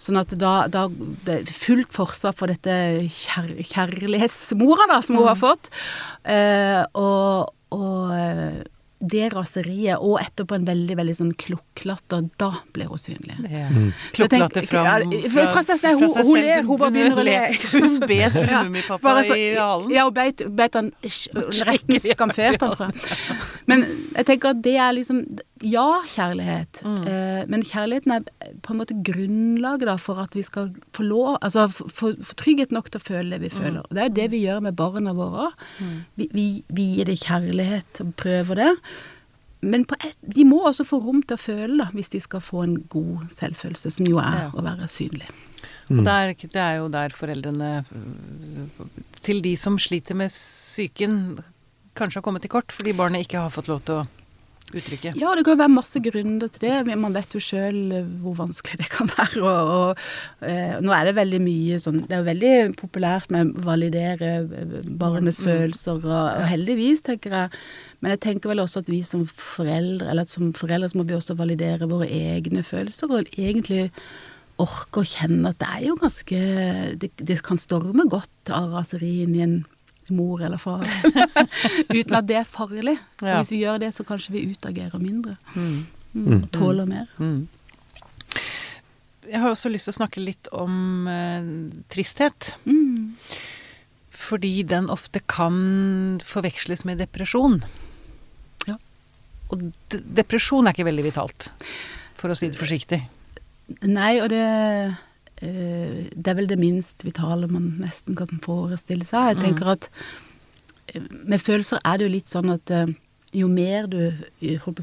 [0.00, 0.86] Sånn at da, da
[1.26, 2.74] det er fullt forsvar for dette
[3.12, 5.70] kjær, kjærlighetsmora da, som hun har fått.
[6.24, 8.60] Eh, og og eh,
[9.10, 13.36] det raseriet, og etterpå en veldig veldig sånn klukklatter, da blir hun synlig.
[13.50, 13.66] Ja.
[13.70, 13.90] Mm.
[14.16, 14.84] Klokklatter fra,
[15.34, 16.00] fra- fra seg selv.
[16.00, 17.38] Hun- hun ler, hun bare begynner å le.
[17.74, 19.90] Hun bet Mummipappa ja, i halen.
[19.94, 23.38] Ja, hun beit, beit han resten skamfert han, tror jeg.
[23.70, 23.84] Men
[24.16, 25.24] jeg tenker at det er liksom
[25.64, 26.82] Ja, kjærlighet.
[26.84, 27.06] Mm.
[27.08, 28.26] Eh, men kjærligheten er
[28.62, 32.74] på en måte grunnlaget da for at vi skal få lov Altså få få trygghet
[32.74, 33.80] nok til å føle det vi føler.
[33.80, 33.94] Mm.
[33.96, 35.48] Det er det vi gjør med barna våre.
[36.20, 38.70] Vi, vi, vi gir det kjærlighet og prøver det.
[39.64, 42.42] Men på et, de må også få rom til å føle, da, hvis de skal
[42.44, 44.50] få en god selvfølelse, som jo er Ja.
[44.52, 45.30] å være synlig.
[45.88, 46.04] Og Mm.
[46.04, 47.84] det er, det er jo der foreldrene
[49.24, 51.38] Til de som sliter med psyken,
[51.96, 54.06] kanskje har kommet i kort fordi barnet ikke har fått lov til å
[54.72, 55.12] uttrykke.
[55.20, 57.76] Ja, det kan være masse grunner til det, men man vet jo sjøl
[58.22, 59.42] hvor vanskelig det kan være.
[59.44, 63.52] Og, og eh, nå er det veldig mye sånn Det er jo veldig populært med
[63.52, 65.48] å validere eh, barnets Mm.
[65.50, 66.04] følelser, og,
[66.40, 67.62] og heldigvis, tenker jeg.
[68.00, 71.04] Men jeg tenker vel også at vi som foreldre, eller at som foreldre så må
[71.08, 73.90] vi også validere våre egne følelser, og egentlig
[74.62, 76.40] orke å kjenne at det er jo ganske
[77.02, 79.56] Det, det kan storme godt av raseri inn i en
[80.12, 80.84] mor eller far.
[81.94, 82.98] Uten at det er farlig.
[83.20, 83.38] For Ja.
[83.40, 85.36] Hvis vi gjør det, så kanskje vi utagerer mindre.
[85.54, 85.86] Mm.
[86.14, 86.42] Mm.
[86.54, 87.06] Tåler mer.
[87.18, 87.48] Mm.
[89.24, 91.48] Jeg har også lyst til å snakke litt om eh,
[91.92, 92.52] tristhet.
[92.68, 93.14] Mm.
[94.14, 97.62] Fordi den ofte kan forveksles med depresjon.
[98.68, 98.76] Ja.
[99.50, 101.48] Og de depresjon er ikke veldig vitalt,
[102.16, 103.00] for å si det forsiktig.
[103.88, 104.44] Nei, og det
[105.40, 109.34] Det er vel det minst vitale man nesten kan forestille seg.
[109.34, 109.88] Jeg tenker at
[110.92, 112.94] eh, med følelser er det jo litt sånn at eh,
[113.34, 113.98] jo mer du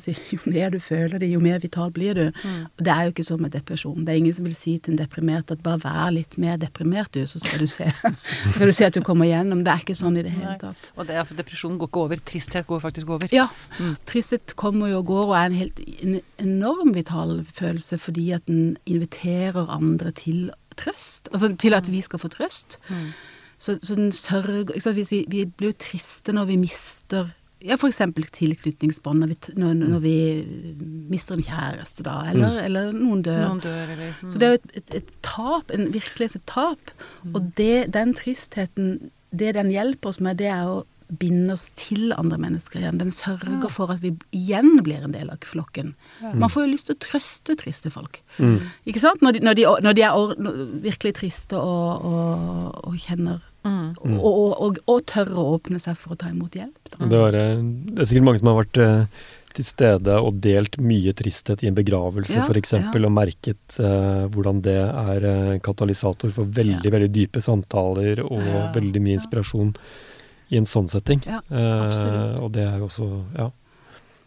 [0.01, 2.23] si, jo mer du føler det, jo mer vital blir du.
[2.43, 2.65] Mm.
[2.77, 4.05] det er jo ikke sånn med depresjon.
[4.05, 7.13] Det er ingen som vil si til en deprimert at bare vær litt mer deprimert,
[7.15, 7.87] du, så skal du se,
[8.53, 9.63] skal du se at du kommer gjennom.
[9.65, 10.91] Det er ikke sånn i det hele tatt.
[10.97, 12.23] Og det er for depresjon går ikke over.
[12.31, 13.33] Tristhet går faktisk over.
[13.35, 13.47] Ja.
[13.79, 13.95] Mm.
[14.09, 18.47] Tristhet kommer jo og går og er en helt en enorm vital følelse fordi at
[18.49, 20.49] den inviterer andre til
[20.79, 21.29] trøst.
[21.31, 22.79] Altså til at vi skal få trøst.
[22.89, 23.11] Mm.
[23.61, 24.93] Så, så den sørger?
[24.93, 27.29] Hvis vi, vi blir jo triste når vi mister
[27.63, 30.15] ja, eksempel tilknytningsbånd, når, vi når, når vi
[31.11, 33.41] mister en kjæreste, da, eller, eller noen dør.
[33.47, 34.31] Noen dør, eller mm.
[34.33, 36.45] Så det er jo et, et, et tap, en virkelig Mm.
[36.47, 36.91] tap.
[37.33, 40.81] Og det, den tristheten, det den hjelper oss med, det er å
[41.19, 42.97] binde oss til andre mennesker igjen.
[43.01, 43.67] Den sørger Ja.
[43.67, 45.93] for at vi igjen blir en del av flokken.
[46.21, 46.31] Ja.
[46.39, 48.21] Man får jo lyst til å trøste triste folk.
[48.39, 48.61] Mm.
[48.87, 49.21] Ikke sant?
[49.21, 50.35] Når de, når de, når de er or,
[50.85, 53.91] virkelig triste og, og, og kjenner Mm.
[54.01, 56.79] og, og, og, og tørre å åpne seg for å ta imot hjelp.
[56.95, 57.05] Da.
[57.05, 57.59] Det, var, eh,
[57.91, 59.21] det er sikkert mange som har vært eh,
[59.53, 62.89] til stede og delt mye tristhet i en begravelse Ja, f.eks., ja.
[62.95, 66.95] og merket eh, hvordan det er eh, katalysator for veldig Ja.
[66.97, 69.21] veldig dype samtaler og Ja, veldig mye ja.
[69.21, 69.73] inspirasjon
[70.51, 71.21] i en sånn setting.
[71.27, 73.51] Ja, Eh, og det er jo også Ja.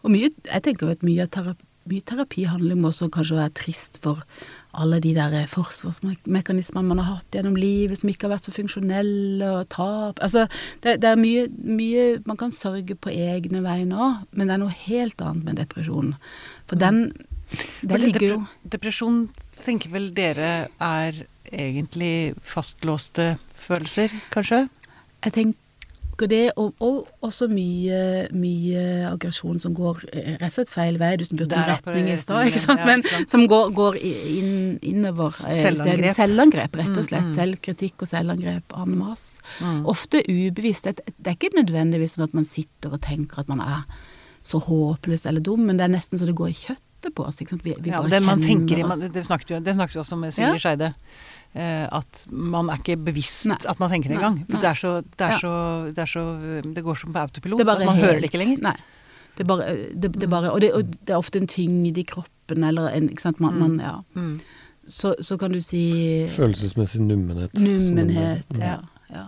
[0.05, 3.41] Og mye, jeg tenker jo at mye terapi, mye terapi handler om også kanskje å
[3.43, 4.21] være trist for
[4.81, 9.49] alle de der forsvarsmekanismene man har hatt gjennom livet som ikke har vært så funksjonelle,
[9.51, 10.45] og tap Altså,
[10.83, 14.63] det, det er mye, mye Man kan sørge på egne vegne òg, men det er
[14.63, 16.15] noe helt annet med depresjon.
[16.69, 17.07] For den
[17.51, 19.27] For Det ligger jo Depresjon
[19.65, 24.65] tenker vel dere er egentlig fastlåste følelser, kanskje?
[25.25, 25.64] Jeg tenker
[26.31, 31.09] det, og, og også mye, mye aggresjon som går eh, rett og slett feil vei.
[31.19, 32.85] Du som om Der, retning i stad, ikke sant?
[32.87, 35.27] Men som går, går inn, innover.
[35.27, 36.15] eh, Selvangrep.
[36.15, 37.27] Selvangrep, rett Mm, og slett.
[37.27, 37.35] mm.
[37.35, 39.41] Selvkritikk og selvangrep en masse.
[39.59, 39.85] Mm.
[39.91, 40.87] Ofte ubevisst.
[40.87, 43.83] Det, det er ikke nødvendigvis sånn at man sitter og tenker at man er
[44.45, 47.39] så håpløs eller dum, men det er nesten så det går i kjøttet på oss.
[47.41, 50.17] Vi, vi Ja, det man tenker i, man, det snakket vi, det snakket vi også
[50.21, 50.61] med Silje Ja.
[50.61, 50.93] Skeide.
[51.55, 53.57] Eh, at man er ikke bevisst Nei.
[53.67, 54.41] at man tenker det engang.
[54.49, 55.39] Det, er så, det, er Ja.
[55.39, 55.53] så,
[55.95, 56.25] det, er så,
[56.75, 57.59] det går som på autopilot.
[57.63, 58.61] Det at man helt- hører det ikke lenger.
[58.61, 58.75] Nei.
[59.37, 61.99] Det er bare, det, det er bare og, det, og det er ofte en tyngde
[61.99, 63.59] i kroppen, eller en ikke sant, man, Mm.
[63.59, 63.95] man, ja.
[64.15, 64.39] Mm.
[64.87, 67.53] så, så kan du si Følelsesmessig nummenhet.
[67.53, 68.77] Nummenhet, som- ja.
[69.11, 69.23] ja.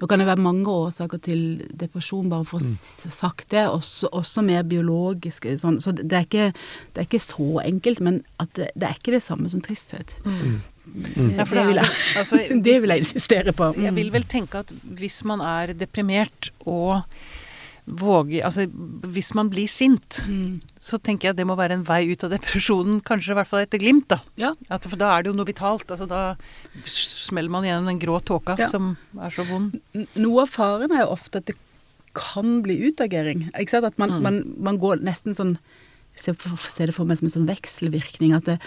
[0.00, 3.10] Nå kan det være mange årsaker til depresjon, bare for å Mm.
[3.10, 3.66] sagt det.
[3.68, 5.52] Også, også mer biologiske.
[5.60, 5.78] Sånn.
[5.80, 6.52] Så det er, ikke,
[6.94, 10.16] det er ikke så enkelt, men at det, det er ikke det samme som tristhet.
[10.24, 10.62] Mm.
[10.84, 12.00] Det, Ja, for det, det vil er jeg.
[12.18, 13.68] Altså, det vil jeg insistere på.
[13.80, 17.02] Jeg vil vel tenke at hvis man er deprimert og
[17.82, 18.68] våger Altså
[19.10, 20.60] hvis man blir sint, Mm.
[20.78, 23.48] så tenker jeg at det må være en vei ut av depresjonen, kanskje i hvert
[23.50, 24.20] fall etter glimt, da.
[24.38, 24.52] Ja.
[24.70, 25.90] Altså, for da er det jo noe vitalt.
[25.90, 26.36] Altså, da
[26.86, 28.68] smeller man gjennom den grå tåka Ja.
[28.70, 29.80] som er så vond.
[30.14, 31.56] Noe av faren er jo ofte at det
[32.14, 33.50] kan bli utagering.
[33.58, 33.84] Ikke sant?
[33.84, 34.22] At man, Mm.
[34.22, 35.58] man, man går nesten sånn
[36.14, 38.34] Se se det for meg som en sånn vekselvirkning.
[38.36, 38.58] At det?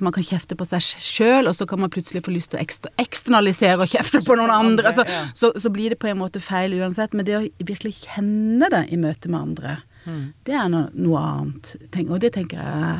[0.00, 2.64] Man kan kjefte på seg sjøl, og så kan man plutselig få lyst til å
[3.04, 4.92] eksternalisere og kjefte på noen andre.
[4.96, 5.04] Så,
[5.36, 7.12] så, så blir det på en måte feil uansett.
[7.14, 10.34] Men det å virkelig kjenne det i møte med andre, Mm.
[10.44, 11.76] det er noe, noe annet.
[12.10, 12.98] Og det tenker jeg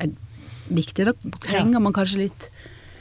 [0.00, 0.12] er
[0.72, 1.04] viktig.
[1.04, 1.12] Da
[1.44, 2.46] trenger man kanskje litt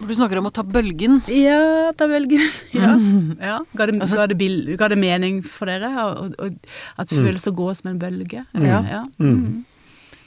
[0.04, 1.22] Du snakker om å ta bølgen.
[1.32, 2.44] ja, ta bølgen.
[2.76, 2.92] Ja.
[3.40, 3.60] ja.
[3.74, 5.88] Ga, det, Altså- ga, det bil, ga det mening for dere?
[5.96, 6.58] Og, og,
[7.00, 7.24] at Mm.
[7.24, 8.44] følelser går som en bølge?
[8.54, 8.82] Ja.
[8.84, 9.06] ja.
[9.18, 9.64] Mm.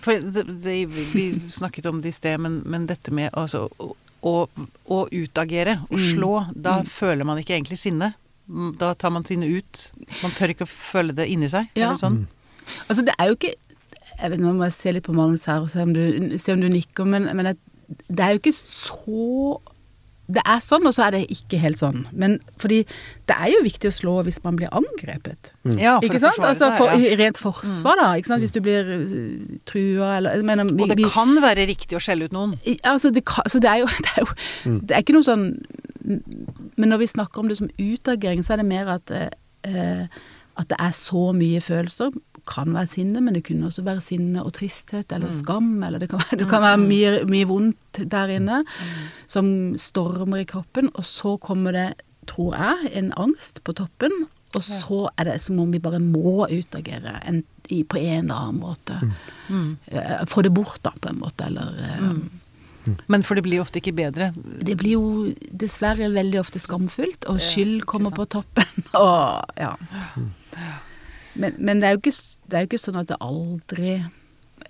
[0.00, 0.04] Mm.
[0.04, 0.76] For det, det,
[1.14, 3.92] vi snakket om det i sted, men, men dette med altså, å,
[4.22, 4.34] å,
[4.88, 6.04] å utagere og Mm.
[6.16, 6.86] slå, da Mm.
[6.86, 8.14] føler man ikke egentlig sinne.
[8.48, 9.92] Mm, Da tar man sinnet ut.
[10.22, 11.68] Man tør ikke å føle det inni seg.
[11.76, 11.88] Ja.
[11.92, 12.16] Eller sånn.
[12.24, 12.26] Mm.
[12.88, 13.54] Altså, det er jo ikke
[14.20, 16.52] jeg vet, Nå må jeg se litt på Magnus her og se om du, se
[16.52, 17.56] om du nikker, men, men
[18.10, 19.60] det er jo ikke så
[20.30, 22.04] Det er sånn, og så er det ikke helt sånn.
[22.12, 22.82] Men fordi
[23.30, 25.50] det er jo viktig å slå hvis man blir angrepet.
[25.66, 25.78] Mm.
[25.80, 26.38] Ja, for ikke sant?
[26.46, 26.98] Altså, for, ja.
[27.00, 27.18] Mm.
[27.20, 28.08] Rent forsvar, da.
[28.20, 28.44] Ikke sant?
[28.44, 32.28] Hvis du blir uh, trua eller mener, vi, Og det kan være riktig å skjelle
[32.30, 32.56] ut noen.
[32.64, 34.28] I- Altså, det, kan, så det er jo, det er jo
[34.64, 34.80] Mm.
[34.86, 35.44] Det er ikke noe sånn
[36.76, 39.28] Men når vi snakker om det som utagering, så er det mer at eh,
[39.68, 40.06] eh,
[40.60, 42.10] At det er så mye følelser.
[42.50, 45.38] Kan være sinne, men det kunne også være sinne og tristhet eller Mm.
[45.38, 45.68] skam.
[45.86, 48.64] Eller det kan være, det kan være mye, mye vondt der inne
[49.30, 50.90] som stormer i kroppen.
[50.94, 51.88] Og så kommer det,
[52.26, 54.10] tror jeg, en angst på toppen.
[54.54, 58.34] Og så er det som om vi bare må utagere en, i, på en eller
[58.34, 58.96] annen måte.
[59.48, 59.76] Mm.
[59.92, 61.46] Eh, Få det bort, da, på en måte.
[61.46, 61.70] Eller
[62.00, 62.30] mm.
[63.06, 64.32] Men for det blir ofte ikke bedre.
[64.66, 68.64] Det blir jo dessverre veldig ofte skamfullt, og skyld kommer på toppen.
[68.98, 69.74] Og, ja.
[71.36, 72.16] Men, men det, er jo ikke,
[72.48, 74.00] det er jo ikke sånn at det aldri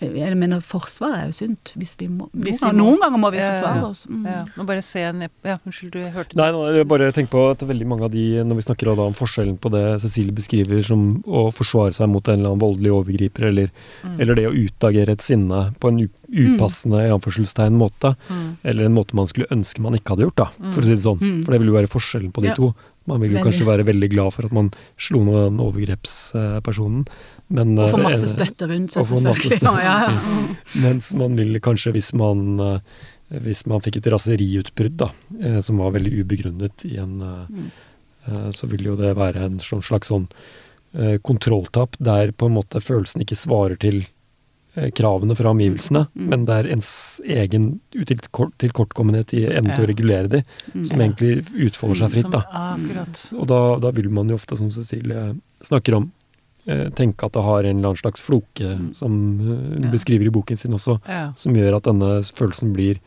[0.01, 1.73] Jeg mener, forsvaret er jo sunt.
[1.77, 2.77] Hvis vi må, Hvis vi må.
[2.79, 3.89] noen ganger må vi forsvare ja.
[3.91, 4.07] oss.
[4.09, 4.23] Mm.
[4.25, 7.43] Ja, nå bare se en Ja, unnskyld, du hørte Nei, nå, jeg bare tenker på
[7.51, 10.81] at veldig mange av de, når vi snakker da om forskjellen på det Cecilie beskriver
[10.87, 13.69] som å forsvare seg mot en eller annen voldelig overgriper, eller,
[14.01, 14.21] Mm.
[14.23, 15.99] eller det å utagere et sinne på en
[16.31, 18.57] upassende i anførselstegn måte, Mm.
[18.65, 21.05] eller en måte man skulle ønske man ikke hadde gjort, da, for å si det
[21.05, 21.21] sånn.
[21.21, 21.45] Mm.
[21.45, 22.55] For det vil jo være forskjellen på de Ja.
[22.55, 22.75] to.
[23.09, 24.71] Man vil jo men, kanskje være veldig glad for at man
[25.01, 27.07] slo ned den overgrepspersonen,
[27.51, 29.47] men Og få eh, masse støtte rundt seg, selvfølgelig.
[29.47, 29.75] støtte.
[29.87, 30.11] Ja, ja.
[30.21, 30.51] Mm.
[30.85, 35.81] Mens man vil kanskje, hvis man, eh, hvis man fikk et raseriutbrudd, da, eh, som
[35.83, 37.21] var veldig ubegrunnet i en
[37.51, 37.71] Mm.
[38.55, 40.27] Så vil jo det være en sånn slags sånn
[41.25, 44.03] kontrolltap der på en måte følelsen ikke svarer til
[44.95, 46.29] kravene fra omgivelsene, Mm.
[46.29, 50.43] men er ens egen tilkortkommenhet i evnen til å regulere de,
[50.75, 50.85] Mm.
[50.87, 52.31] som egentlig utfolder seg fritt.
[52.31, 52.43] Da.
[52.53, 53.33] akkurat.
[53.35, 56.13] Og da, da vil man jo ofte, som Cecilie snakker om,
[56.67, 58.95] eh, tenke at det har en eller annen slags floke, Mm.
[58.95, 61.01] som eh, hun beskriver i boken sin også,
[61.37, 62.99] som gjør at denne følelsen blir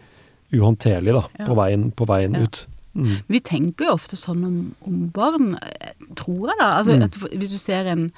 [0.52, 2.68] uhåndterlig da, på veien, på veien ut.
[2.96, 3.24] Mm.
[3.28, 6.78] Vi tenker jo ofte sånn om, om barn, eh, tror jeg da.
[6.78, 7.04] Altså, Mm.
[7.04, 8.12] at hvis du ser en,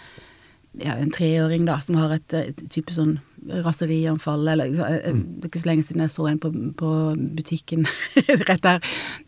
[0.82, 5.22] ja, en treåring da, som har et, et type sånn raserianfall, eller eh, Mm.
[5.38, 6.50] Det er ikke så lenge siden jeg så en på,
[6.80, 6.92] på
[7.38, 7.86] butikken
[8.50, 8.80] rett der,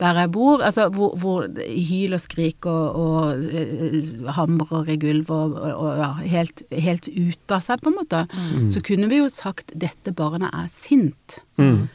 [0.02, 4.00] der jeg bor, altså hvor, hvor hyl og skrik og, og eh,
[4.38, 8.24] hamrer i gulv og, og, og ja, helt, helt ute av seg, på en måte.
[8.34, 8.72] Mm.
[8.74, 11.39] Så kunne vi jo sagt 'dette barnet er sint'.
[11.62, 11.88] Mm.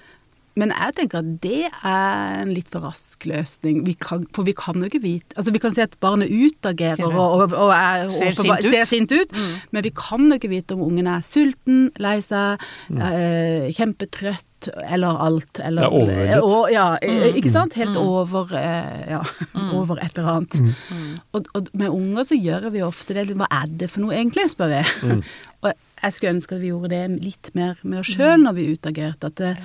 [0.54, 3.78] Men jeg tenker at det er en litt for rask løsning.
[3.86, 7.06] Vi kan, for vi kan jo ikke vite Altså vi kan si at barnet utagerer
[7.08, 8.66] og, og, og er, Ser sint ut.
[8.68, 9.54] ser sint ut, Mm.
[9.72, 13.00] men vi kan jo ikke vite om ungen er sulten, lei seg, Mm.
[13.00, 15.58] eh, kjempetrøtt eller alt.
[15.64, 16.42] Eller, Det er overveldet.
[16.42, 17.36] Og, ja, mm.
[17.40, 17.72] ikke sant?
[17.74, 18.02] Helt Mm.
[18.02, 19.22] over eh, Ja,
[19.54, 19.72] Mm.
[19.80, 20.60] over et eller annet.
[20.60, 21.18] Mm.
[21.32, 23.28] Og, og med unger så gjør vi ofte det.
[23.36, 24.84] Hva er det for noe egentlig, spør vi.
[25.08, 25.22] Mm.
[25.64, 25.72] og
[26.02, 29.30] jeg skulle ønske at vi gjorde det litt mer med oss sjøl når vi utagerte.
[29.30, 29.56] At det,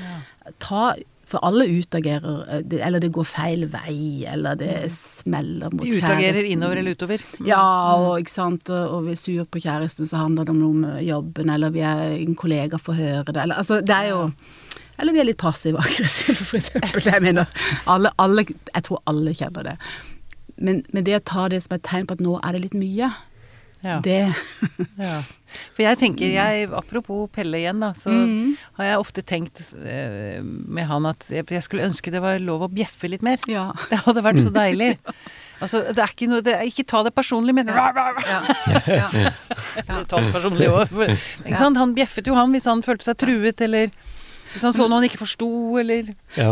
[0.64, 0.92] ta
[1.28, 5.92] For alle utagerer, eh, eller det går feil vei, eller det smeller mot kjæresten.
[5.92, 6.52] Vi utagerer kjæresten.
[6.54, 7.26] innover eller utover.
[7.40, 7.50] Mm.
[7.50, 7.64] Ja,
[7.98, 8.72] og, ikke sant?
[8.72, 11.74] Og, og vi er sur på kjæresten, så handler det om noe med jobben, eller
[11.76, 14.30] vi er en kollega får høre det, eller altså det er jo
[14.98, 17.04] Eller vi er litt passive-aggressive, for eksempel.
[17.06, 17.46] Jeg mener,
[17.86, 19.76] alle, alle, jeg tror alle kjenner det.
[20.58, 22.78] Men, men det å ta det som et tegn på at nå er det litt
[22.78, 23.12] mye,
[23.86, 23.99] Ja.
[24.01, 24.34] det
[24.97, 25.21] Ja.
[25.78, 28.55] For jeg tenker, jeg, apropos Pelle igjen, da, så Mm.
[28.80, 32.65] har jeg ofte tenkt eh, med han at jeg, jeg skulle ønske det var lov
[32.67, 33.38] å bjeffe litt mer.
[33.47, 33.69] Ja.
[33.89, 34.97] Det hadde vært så deilig.
[35.61, 37.88] Altså, det er ikke noe det er, Ikke ta det personlig, men Ja.
[39.01, 39.07] ja.
[39.88, 40.91] Ta det personlig òg.
[41.45, 41.78] Ikke sant?
[41.82, 43.89] Han bjeffet jo, han, hvis han følte seg truet, eller
[44.53, 45.49] hvis han så noe han ikke forsto,
[45.82, 46.51] eller Ja.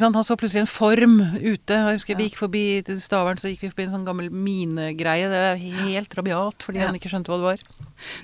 [0.00, 1.74] Han så plutselig en form ute.
[1.76, 2.62] Jeg husker Vi gikk forbi
[3.00, 5.28] Stavern, så gikk vi forbi en sånn gammel minegreie.
[5.28, 6.86] Det er helt rabiat, fordi Ja.
[6.86, 7.58] han ikke skjønte hva det var.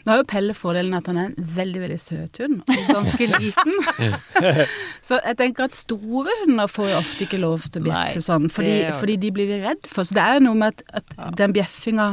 [0.07, 3.27] Nå har jo Pelle fordelen at han er en veldig veldig søt hund, og ganske
[3.37, 3.75] liten.
[5.07, 8.25] så jeg tenker at store hunder får jo ofte ikke lov til å bjeffe Nei,
[8.25, 10.03] sånn, fordi, fordi de blir vi redd for.
[10.09, 11.31] Så det er jo noe med at, at Ja.
[11.43, 12.09] den bjeffinga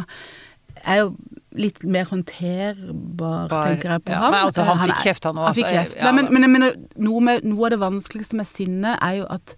[0.86, 1.16] er jo
[1.56, 4.32] litt mer håndterbar, Bar, tenker jeg på ja, ham.
[4.34, 5.98] men altså, han han fikk kjeft, han også, Han fikk altså, kjeft.
[6.02, 6.66] ja, men, men, men
[7.08, 9.56] noe, med, noe av det vanskeligste med sinne er jo at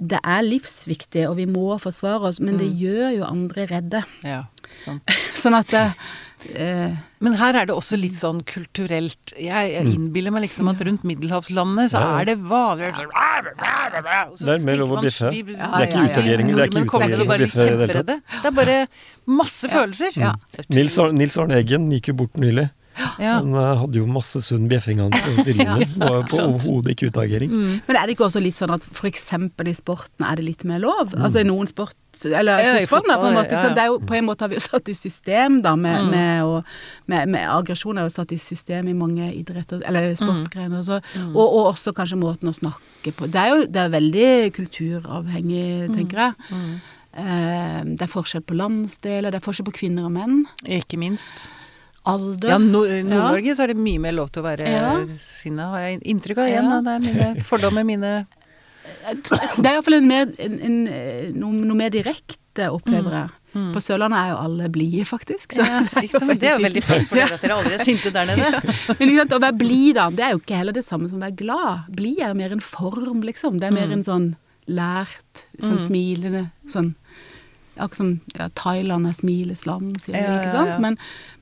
[0.00, 2.76] det er livsviktig, og vi må forsvare oss, men det Mm.
[2.80, 4.00] gjør jo andre redde.
[4.24, 5.02] Ja, sant.
[5.42, 5.92] Sånn at det, eh,
[7.20, 9.92] Men her er det også litt sånn kulturelt Jeg, jeg Mm.
[9.92, 14.90] innbiller meg liksom at rundt middelhavslandet så er det vanlig så Det er mer lov
[14.96, 15.30] å bjeffe.
[15.30, 16.46] Det er ikke utagering.
[16.54, 18.06] Det er ikke utagering å bjeffe i det hele tatt.
[18.42, 18.88] Det er bare
[19.26, 20.16] masse følelser.
[20.16, 20.34] Er
[20.98, 22.70] Ar- Nils Arne Eggen gikk jo bort nylig.
[23.18, 23.34] Ja.
[23.40, 25.10] Han eh, hadde jo masse sunn bjeffing han.
[25.46, 25.56] Det
[25.98, 27.50] var på overhodet ikke utagering.
[27.50, 27.80] Mm.
[27.86, 30.78] Men er det ikke også litt sånn at eksempel i sporten er det litt mer
[30.82, 31.14] lov?
[31.14, 31.24] Mm.
[31.24, 31.96] Altså i noen sport,
[32.26, 33.54] eller Ja, fotballen på en måte.
[33.56, 33.74] ja, ja.
[33.74, 36.10] Det er jo, på en måte har vi jo satt i system da, med, Mm.
[36.10, 36.64] med, å-
[37.06, 40.82] med, med aggresjon er jo satt i system i mange idretter, eller sportsgrener.
[40.84, 41.34] Så, Mm.
[41.36, 43.30] og, og også kanskje måten å snakke på.
[43.30, 46.34] Det er jo det er veldig kulturavhengig, tenker jeg.
[46.50, 46.80] Mm.
[47.20, 50.44] Eh, det er forskjell på landsdeler, det er forskjell på kvinner og menn.
[50.66, 51.48] Ikke minst.
[52.08, 52.48] Alder.
[52.48, 55.04] Ja, no, Nord-Norge så er det mye mer lov til å være Ja.
[55.14, 56.70] sinna, har jeg inntrykk av igjen.
[56.70, 56.80] Ja.
[56.80, 58.12] Det er mine fordommer, mine
[59.60, 60.00] Det er iallfall
[61.34, 63.30] noe, mer direkte, opplever jeg.
[63.50, 63.72] Mm.
[63.74, 65.52] På Sørlandet er jo alle blide, faktisk.
[65.56, 66.36] så ja, ikke sant?
[66.40, 68.60] Det er jo veldig flott for dere at dere aldri er sinte der nede.
[69.00, 71.24] Men sant, å være blid, da, det er jo ikke heller det samme som å
[71.26, 71.88] være glad.
[71.98, 73.58] Blid er jo mer en form, liksom.
[73.60, 73.96] Det er mer Mm.
[73.98, 74.28] en sånn
[74.70, 75.84] lært, sånn Mm.
[75.88, 76.94] smilende, sånn
[77.80, 80.68] Akkurat som ja, Thailand er smilets land, sier de, Ja, ikke ja, sant.
[80.68, 80.78] ja.
[80.82, 80.98] Men,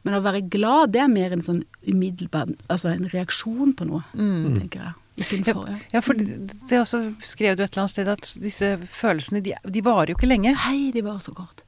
[0.08, 4.02] men å være glad, det er mer en sånn umiddelbar Altså en reaksjon på noe,
[4.16, 4.96] tenker jeg.
[5.44, 5.76] For, ja.
[5.96, 9.80] Ja, for det, også skrev du et eller annet sted at disse følelsene, de, de
[9.82, 10.52] varer jo ikke lenge.
[10.68, 11.64] Hei, de varer så kort.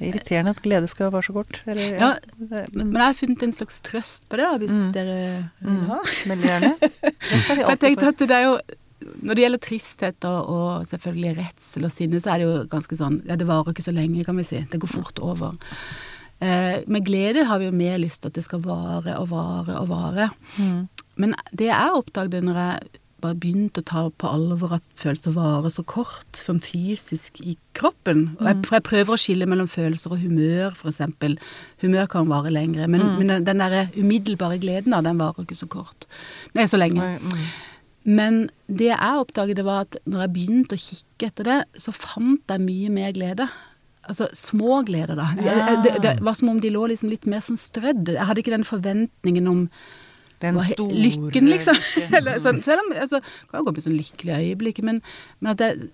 [0.00, 1.60] Irriterende at glede skal vare så kort.
[1.70, 2.10] Eller, Ja,
[2.50, 4.92] ja, Men jeg har funnet en slags trøst på det, hvis Mm.
[4.94, 5.16] dere
[5.62, 5.98] vil ha.
[6.30, 6.72] Veldig gjerne.
[7.70, 8.54] Jeg tenkte at det er jo
[9.24, 12.98] Når det gjelder tristhet og, og selvfølgelig redsel og sinne, så er det jo ganske
[12.98, 14.60] sånn Ja, det varer ikke så lenge, kan vi si.
[14.70, 15.54] Det går fort over.
[16.40, 19.76] Eh, med glede har vi jo mer lyst til at det skal vare og vare
[19.76, 20.30] og vare.
[20.56, 20.88] Mm.
[21.20, 25.72] Men det jeg oppdaget når jeg bare begynte å ta på alvor at følelser varer
[25.72, 30.14] så kort, sånn fysisk i kroppen og jeg, For jeg prøver å skille mellom følelser
[30.14, 31.36] og humør, eksempel.
[31.84, 35.58] Humør kan vare lengre, men, men den, den der umiddelbare gleden, av den varer ikke
[35.58, 36.08] så kort.
[36.56, 37.18] Nei, så lenge.
[37.20, 37.42] Mm.
[38.08, 42.54] Men det jeg oppdaget, var at når jeg begynte å kikke etter det, så fant
[42.54, 43.50] jeg mye mer glede.
[44.10, 45.28] Altså små gleder, da.
[45.44, 45.76] Ja.
[45.84, 48.08] Det, det var som om de lå liksom litt mer sånn strødd.
[48.16, 49.60] Jeg hadde ikke den forventningen om
[50.42, 51.76] Den store lykken, liksom.
[52.16, 54.98] Eller, sånn, selv om altså, det kan gå på sånn lykkelig øyeblikk, men,
[55.38, 55.90] men at jeg,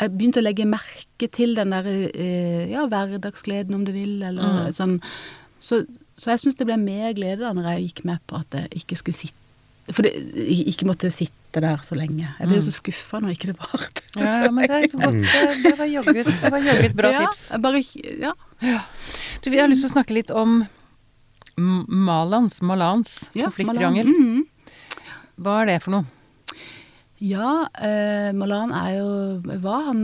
[0.00, 4.42] jeg begynte å legge merke til den der eh, ja, hverdagsgleden, om du vil, eller
[4.66, 4.72] Mm.
[4.74, 4.96] sånn.
[5.62, 5.84] Så,
[6.18, 8.82] så jeg syns det ble mer glede da når jeg gikk med på at jeg
[8.82, 9.40] ikke skulle sitte
[9.92, 12.30] For det, jeg ikke måtte sitte der så lenge.
[12.40, 14.02] Jeg ble jo så skuffa når ikke det varte.
[14.16, 15.18] Ja, Ja, men det godt.
[15.20, 16.14] Det, det var jaggu
[16.86, 17.42] et- bra ja, tips.
[17.60, 17.82] Bare,
[18.24, 18.32] ja.
[19.44, 20.62] Du, jeg har lyst til å snakke litt om
[21.56, 24.06] Malans, Malans ja konflikttriangel.
[24.08, 24.24] Malan.
[24.24, 24.46] Mhm.
[25.44, 26.06] Hva er det for noe?
[27.24, 29.12] Ja, eh, Malan er jo
[29.62, 30.02] Var han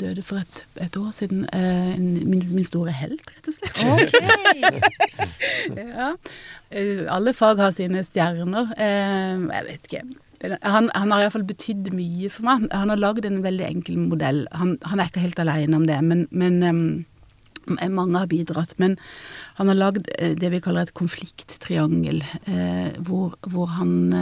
[0.00, 1.44] døde for et, et år siden.
[1.52, 3.82] Eh, min, min store helt, rett og slett.
[5.76, 6.14] ja.
[6.70, 8.72] Eh, alle fag har sine stjerner.
[8.80, 10.02] Eh, jeg vet ikke.
[10.62, 12.68] Han, han har iallfall betydd mye for meg.
[12.72, 14.44] Han har lagd en veldig enkel modell.
[14.56, 18.76] Han, han er ikke helt alene om det, men, men um, mange har bidratt.
[18.80, 18.96] Men
[19.60, 24.14] han har lagd det vi kaller et konflikttriangel, eh, hvor, hvor han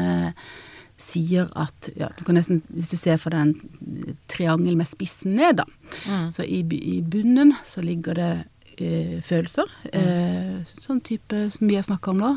[0.97, 5.37] sier at ja, du kan nesten, Hvis du ser for deg en triangel med spissen
[5.37, 5.67] ned, da.
[6.09, 6.29] Mm.
[6.33, 8.31] Så i, i bunnen så ligger det
[8.79, 9.71] eh, følelser.
[9.93, 12.33] Eh, sånn type som vi har snakka om nå,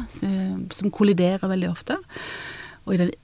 [0.75, 1.99] som kolliderer veldig ofte.
[2.85, 3.15] Og i den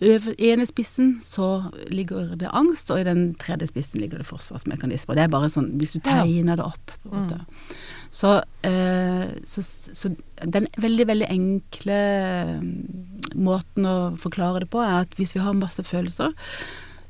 [0.00, 5.16] ene spissen så ligger det angst, og i den tredje spissen ligger det forsvarsmekanismer.
[5.16, 6.92] Det er bare sånn hvis du tegner det opp.
[7.02, 7.40] på en måte.
[8.10, 10.12] Så, eh, så, så
[10.44, 12.00] den veldig, veldig enkle
[12.60, 12.74] mm,
[13.34, 16.36] måten å forklare det på, er at hvis vi har masse følelser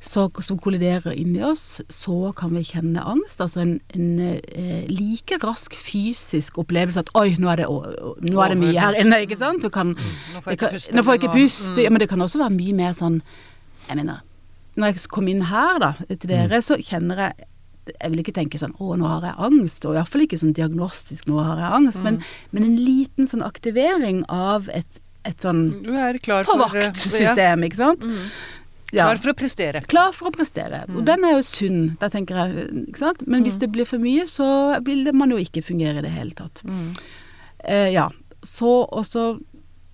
[0.07, 3.41] så, som kolliderer inni oss, så kan vi kjenne angst.
[3.43, 8.45] Altså en, en eh, like rask fysisk opplevelse at oi, nå er det, å- nå
[8.45, 9.63] er det mye her inne, ikke sant?
[9.67, 10.95] Du kan, Nå får jeg ikke puste.
[11.17, 11.83] jeg ikke men puste.
[11.83, 13.21] Ja, men det kan også være mye mer sånn
[13.89, 14.23] Jeg mener,
[14.77, 17.47] når jeg kom inn her da, til dere, så kjenner jeg
[17.87, 21.29] jeg vil ikke tenke sånn 'Å, nå har jeg angst', og iallfall ikke sånn diagnostisk
[21.31, 22.17] 'nå har jeg angst', men,
[22.51, 25.69] men en liten sånn aktivering av et, et sånn
[26.51, 27.67] på vakt-system, ja.
[27.71, 28.03] ikke sant?
[28.95, 29.09] Ja.
[29.09, 29.81] Klar for å prestere.
[29.91, 30.85] Klar for å prestere.
[30.95, 32.67] Og den er jo sunn, da tenker jeg.
[32.87, 33.25] ikke sant?
[33.27, 34.47] Men hvis det blir for mye, så
[34.87, 36.63] vil man jo ikke fungere i det hele tatt.
[36.65, 36.93] Mm.
[37.67, 38.09] Eh, ja.
[38.47, 39.41] Så også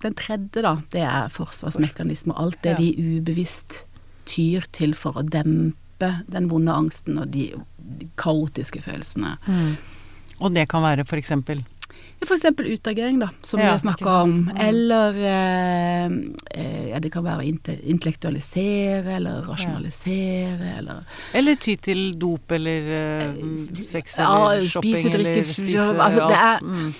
[0.03, 2.37] den tredje, da, det er forsvarsmekanismer.
[2.37, 2.77] Alt det Ja.
[2.77, 3.85] vi ubevisst
[4.29, 9.37] tyr til for å dempe den vonde angsten og de, de kaotiske følelsene.
[9.47, 9.77] Mm.
[10.39, 11.63] Og det kan være for eksempel
[12.23, 14.29] Eksempel utagering, da, som vi har snakka om.
[14.47, 14.57] Mm.
[14.63, 16.05] Eller eh,
[16.55, 17.43] eh, ja, det kan være
[17.83, 21.03] intellektualisere eller rasjonalisere eller
[21.35, 25.89] Eller ty til dop eller eh, sex Ja, eller shopping spise, drikke, eller spise ja,
[26.07, 26.93] altså, det er- Mm.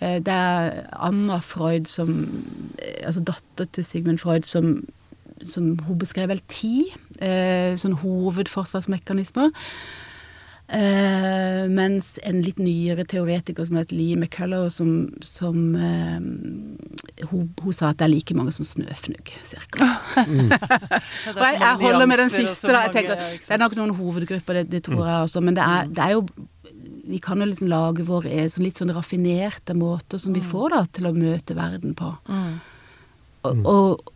[0.00, 2.10] Eh, Det er Anna Freud som
[2.78, 4.86] eh, Altså datter til Sigmund Freud som,
[5.44, 6.86] som hun beskrev vel ti
[7.20, 9.50] eh, sånn hovedforsvarsmekanismer.
[10.66, 16.18] Eh, mens en litt nyere teoretiker som het Lee McCullough, som, som uh,
[17.30, 19.86] hun, hun sa at det er like mange som snøfnugg, cirka.
[21.36, 22.72] Og jeg, jeg holder med den siste.
[22.72, 25.44] da, jeg tenker, Det er nok noen hovedgrupper, det, det tror jeg også.
[25.46, 26.26] Men det er, det er jo
[27.06, 30.74] Vi kan jo liksom lage våre eh, sånn litt sånn raffinerte måter som vi får
[30.74, 32.10] da til å møte verden på.
[32.26, 32.56] Mm.
[33.46, 34.15] Og, og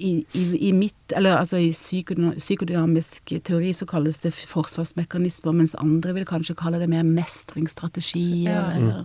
[0.00, 6.14] i, i, i mitt, eller altså i psykodynamisk teori så kalles det forsvarsmekanismer, mens andre
[6.16, 8.64] vil kanskje kalle det mer mestringsstrategier, Ja.
[8.76, 9.04] eller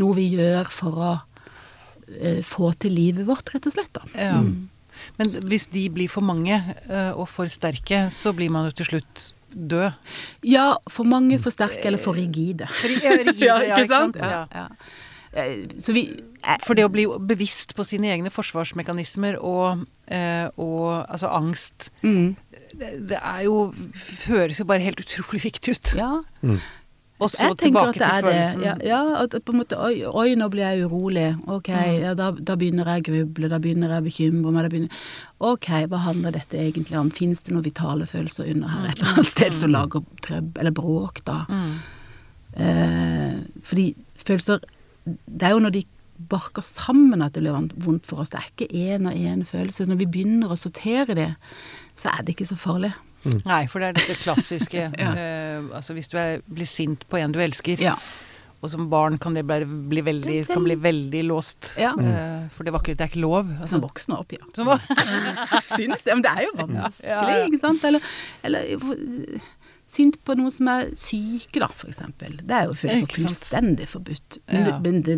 [0.00, 1.12] noe vi gjør for å
[2.20, 3.92] eh, få til livet vårt, rett og slett.
[3.92, 4.02] da.
[4.14, 4.40] Ja.
[5.18, 6.54] Men hvis de blir for mange
[6.88, 9.92] eh, og for sterke, så blir man jo til slutt død.
[10.50, 12.66] Ja, for mange for sterke eller for rigide.
[12.70, 14.16] For, ja, rigide, ja, ikke sant?
[14.18, 14.46] Ja, Ja.
[14.54, 14.68] ja.
[15.34, 21.04] Så vi eh, For det å bli bevisst på sine egne forsvarsmekanismer og, eh, og
[21.08, 22.36] altså angst mm,
[22.78, 23.72] det, det er jo
[24.28, 25.92] Høres jo bare helt utrolig viktig ut.
[25.98, 26.12] Ja.
[26.42, 26.58] Mm.
[27.22, 28.62] Og så jeg tilbake til er følelsen.
[28.66, 31.28] Ja, ja, at på en måte Oi, oi nå blir jeg urolig.
[31.46, 32.00] Ok, Mm.
[32.02, 34.66] ja, da, da begynner jeg å gruble, da begynner jeg å bekymre meg.
[34.66, 35.04] Da begynner,
[35.38, 37.10] ok, hva handler dette egentlig om?
[37.14, 40.74] Fins det noen vitale følelser under her et eller annet sted som lager trøbbel eller
[40.74, 41.38] bråk, da?
[41.48, 41.74] Mm.
[42.64, 43.86] Eh, fordi
[44.26, 44.60] følelser
[45.04, 45.84] Det er jo når de
[46.30, 48.30] barker sammen at det blir vondt for oss.
[48.32, 49.86] Det er ikke én og én følelse.
[49.90, 51.30] Når vi begynner å sortere det,
[51.98, 52.92] så er det ikke så farlig.
[53.24, 55.10] Nei, for det er dette klassiske Ja.
[55.16, 57.94] uh, Altså hvis du er, blir sint på en du elsker, Ja.
[58.60, 61.72] og som barn kan det bli, bli veldig, kan bli veldig låst.
[61.80, 61.90] Ja.
[61.96, 63.48] Uh, for det var ikke, det er ikke lov.
[63.58, 64.44] Altså, Som voksen opp, ja.
[64.56, 64.84] som var,
[65.74, 66.14] Syns det.
[66.14, 67.44] Men det er jo vanskelig, Ja, ja.
[67.48, 67.84] ikke sant?
[67.88, 68.00] Eller,
[68.44, 68.76] eller
[69.90, 72.38] sint på noen som er syke, da, eksempel.
[72.42, 74.38] Det er jo følelser fullstendig forbudt.
[74.48, 74.78] Men, Ja.
[74.78, 75.16] det, men det,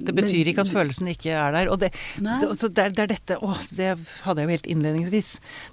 [0.00, 1.68] det betyr ikke at følelsen ikke er der.
[1.68, 3.88] Og det, det, det, er, det er dette Å, det
[4.24, 5.30] hadde jeg jo helt innledningsvis.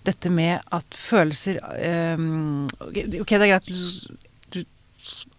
[0.07, 4.17] Dette med at følelser ehm, Ok, det er greit du,
[4.55, 4.63] du,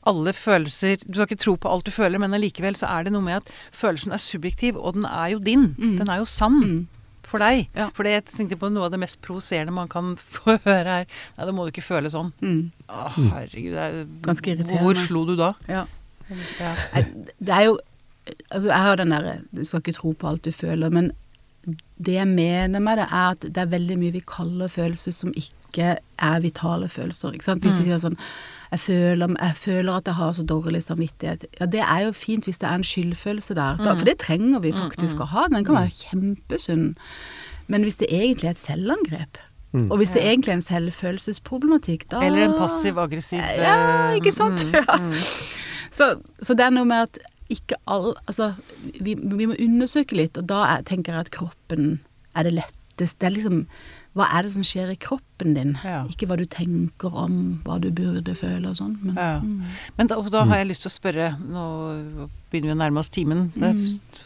[0.09, 3.13] alle følelser Du skal ikke tro på alt du føler, men allikevel så er det
[3.13, 5.73] noe med at følelsen er subjektiv, og den er jo din.
[5.77, 5.99] Mm.
[6.01, 6.63] Den er jo sann.
[6.63, 6.87] Mm.
[7.29, 7.67] For deg.
[7.77, 7.91] Ja.
[7.97, 11.07] For det jeg tenkte på noe av det mest provoserende man kan få høre her.
[11.37, 12.33] Nei, da må du ikke føle sånn.
[12.41, 12.63] Mm.
[12.89, 13.05] Å,
[13.37, 13.75] herregud.
[13.77, 14.83] Det er, Ganske irriterende.
[14.87, 15.53] Hvor slo du da?
[15.69, 15.85] Ja.
[16.61, 16.75] Ja.
[17.41, 17.79] Det er jo
[18.53, 21.07] Altså, jeg har den derre Du skal ikke tro på alt du føler, men
[21.97, 25.33] det jeg mener med det, er at det er veldig mye vi kaller følelser som
[25.37, 27.33] ikke er vitale følelser.
[27.37, 27.65] Ikke sant?
[27.65, 27.89] Hvis vi Mm.
[27.89, 28.19] sier sånn
[28.71, 31.45] jeg føler, jeg føler at jeg har så dårlig samvittighet.
[31.61, 33.77] Ja, det er jo fint hvis det er en skyldfølelse der.
[33.77, 33.99] Da, Mm.
[33.99, 35.47] for det trenger vi faktisk å ha.
[35.49, 36.97] Den kan være kjempesunn.
[37.69, 39.39] Men hvis det egentlig er et selvangrep,
[39.73, 39.91] Mm.
[39.93, 44.65] og hvis det egentlig er en selvfølelsesproblematikk, da Eller en passiv-aggressiv Ja, ikke sant?
[44.65, 44.97] mm, Ja.
[44.97, 45.13] mm.
[45.91, 47.19] Så, så det er noe med at
[47.51, 48.55] ikke all Altså,
[49.01, 52.01] vi, vi må undersøke litt, og da er, tenker jeg at kroppen
[52.37, 53.19] er det letteste.
[53.21, 53.67] Det er liksom
[54.19, 55.77] Hva er det som skjer i kroppen din?
[55.87, 56.01] Ja.
[56.11, 58.97] Ikke hva du tenker om hva du burde føle og sånn.
[59.05, 59.29] Men, Ja.
[59.39, 59.61] mm.
[60.01, 61.67] Men da, da har jeg lyst til å spørre Nå
[62.51, 63.45] begynner vi å nærme oss timen.
[63.55, 63.79] Det er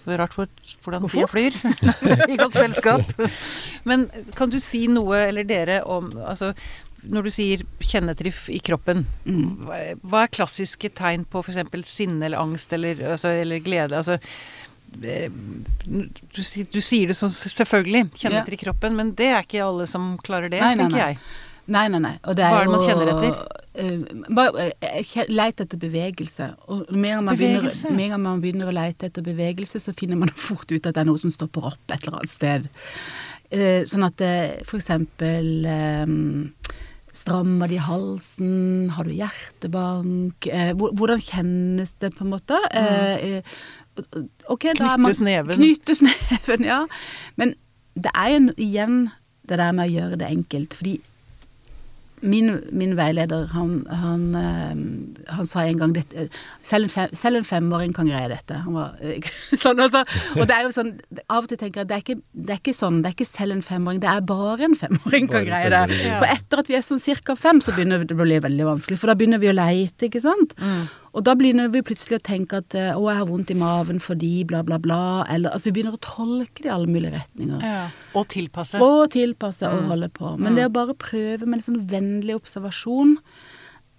[0.07, 0.49] for rart for,
[0.87, 1.59] hvordan tida flyr.
[2.33, 3.13] I godt selskap.
[3.85, 6.53] Men kan du si noe, eller dere, om altså,
[7.03, 9.67] Når du sier kjennetriff i kroppen, Mm.
[10.07, 11.59] hva, er klassiske tegn på f.eks.
[11.91, 13.99] sinne eller angst eller, altså, eller glede?
[13.99, 14.21] Altså,
[15.01, 16.09] du,
[16.73, 20.53] du sier det sånn selvfølgelig, kjennetriff i kroppen, men det er ikke alle som klarer
[20.53, 21.09] det, Nei, nei, tenker nei.
[21.15, 21.19] jeg.
[21.73, 22.17] Nei, nei, nei.
[22.27, 23.59] Og det Hva er er det man kjenner etter?
[24.35, 26.49] bare eh, leit etter bevegelse.
[26.69, 27.89] Og mer man, Bevegelse?
[27.89, 31.05] begynner, mer man begynner å leite etter bevegelse, så finner man fort ut at det
[31.05, 32.69] er noe som stopper opp et eller annet sted.
[33.53, 34.35] Uh, sånn at det
[34.65, 36.13] for eksempel eh,
[37.13, 38.89] Strammer det i halsen?
[38.97, 40.47] Har du hjertebank?
[40.49, 42.57] Eh, hvordan kjennes det, på en måte?
[42.73, 43.43] Eh,
[44.49, 45.57] ok, da er man- Knyttes neven.
[45.61, 46.83] Knyttes neven, ja.
[47.37, 47.55] Men
[47.95, 49.01] det er jo igjen
[49.49, 50.75] det der med å gjøre det enkelt.
[50.79, 51.01] Fordi
[52.23, 56.29] min, min veileder, han, han, eh, han sa en gang dette
[56.63, 58.61] selv en, fem, selv en femåring kan greie dette.
[58.63, 58.93] Han var,
[59.65, 60.05] sånn, altså,
[60.39, 60.93] og det er jo sånn
[61.27, 63.17] Av og til tenker jeg at det er ikke, det er ikke sånn, det er
[63.19, 65.83] ikke selv en femåring, det er bare en femåring kan greie det.
[66.23, 69.01] For etter at vi er sånn cirka fem, så begynner det å bli veldig vanskelig.
[69.03, 70.55] For da begynner vi å leite, ikke sant.
[70.63, 70.87] Mm.
[71.13, 73.99] Og da begynner vi plutselig å tenke at eh, å, jeg har vondt i maven
[74.01, 75.01] fordi bla, bla, bla.
[75.29, 77.61] Eller altså vi begynner å tolke det i alle mulige retninger.
[77.61, 77.83] Ja.
[78.17, 78.81] Og tilpasse.
[78.81, 79.89] Og tilpasse og Mm.
[79.93, 80.39] holde på.
[80.41, 83.19] Men det å bare prøve med en sånn vennlig observasjon,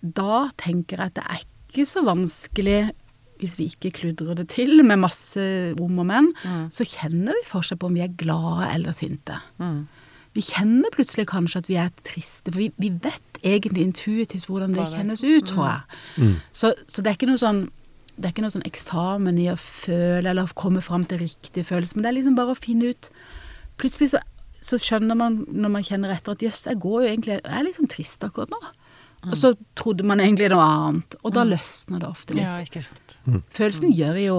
[0.02, 2.82] da tenker jeg at det er ikke så vanskelig
[3.44, 5.42] hvis vi ikke kludrer det til med masse
[5.78, 6.70] rom og menn, Mm.
[6.72, 9.38] så kjenner vi forskjell på om vi er glade eller sinte.
[9.60, 9.88] Mm.
[10.34, 14.76] Vi kjenner plutselig kanskje at vi er triste, for vi, vi vet egentlig intuitivt hvordan
[14.76, 16.02] det kjennes ut, tror jeg.
[16.18, 16.36] Mm.
[16.56, 17.66] Så, så det er ikke noe sånn
[18.14, 21.98] det er ikke noe sånn eksamen i å føle eller komme fram til riktig følelse,
[21.98, 23.10] men det er liksom bare å finne ut
[23.82, 24.20] Plutselig så,
[24.62, 27.70] så skjønner man når man kjenner etter at jøss, jeg går jo egentlig Jeg er
[27.74, 28.60] sånn trist akkurat nå.
[29.32, 32.44] Og så trodde man egentlig noe annet, og da løsner det ofte litt.
[32.44, 33.16] Ja, ikke sant.
[33.56, 34.38] Følelsen gjør jo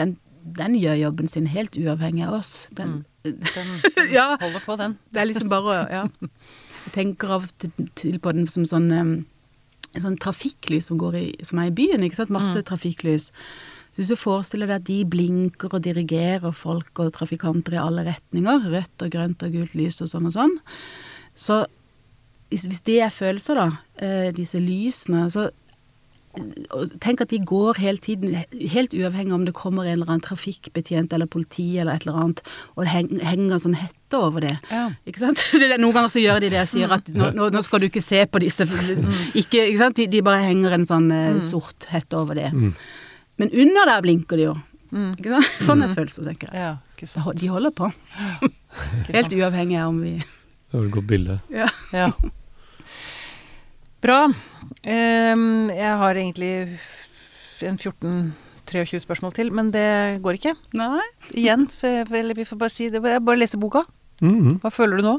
[0.00, 0.16] den,
[0.58, 2.52] den gjør jobben sin helt uavhengig av oss.
[2.78, 3.68] Den, Den
[4.16, 4.96] ja, holder på, den.
[5.12, 6.04] det er liksom bare å Ja.
[6.82, 9.26] Jeg tenker av og til- på den som sånn en
[10.02, 12.30] sånn trafikklys som, går i, som er i byen, ikke sant?
[12.34, 13.28] Masse trafikklys.
[13.92, 18.06] Så hvis du forestiller deg at de blinker og dirigerer folk og trafikanter i alle
[18.08, 20.54] retninger, rødt og grønt og gult lys og sånn og sånn,
[21.36, 21.60] så
[22.50, 23.68] hvis, hvis det er følelser, da,
[24.00, 25.50] eh, disse lysene, så
[27.04, 28.32] Tenk at de går hele tiden,
[28.72, 32.40] helt uavhengig om det kommer en eller annen trafikkbetjent eller politi eller et eller annet,
[32.72, 34.54] og det henger en sånn hette over det.
[34.70, 34.86] Ja.
[35.08, 35.42] Ikke sant?
[35.60, 38.04] Det noen ganger så gjør de det og sier at nå, nå, skal du ikke
[38.04, 38.64] se på disse.
[39.36, 39.96] Ikke, ikke sant?
[40.00, 42.50] De, de bare henger en sånn eh, sort hette over det.
[42.52, 42.72] Mm.
[43.40, 44.54] Men under der blinker de jo.
[44.92, 45.10] Mm.
[45.16, 45.56] Ikke sant?
[45.68, 46.64] Sånn er følelser, tenker jeg.
[46.64, 47.40] Ja, ikke sant.
[47.40, 47.88] De holder på.
[49.12, 51.40] Helt uavhengig av om vi Det var et godt bilde.
[51.52, 51.68] ja.
[51.92, 52.08] Ja.
[54.02, 54.24] Bra.
[54.84, 56.78] Ehm, jeg har egentlig
[57.62, 60.54] en 14-23 spørsmål til, men det går ikke.
[60.78, 61.02] Nei.
[61.34, 63.02] Igjen, eller vi får bare si det.
[63.02, 63.84] Jeg bare lese boka.
[64.22, 64.60] Mhm.
[64.62, 65.14] Hva føler du nå?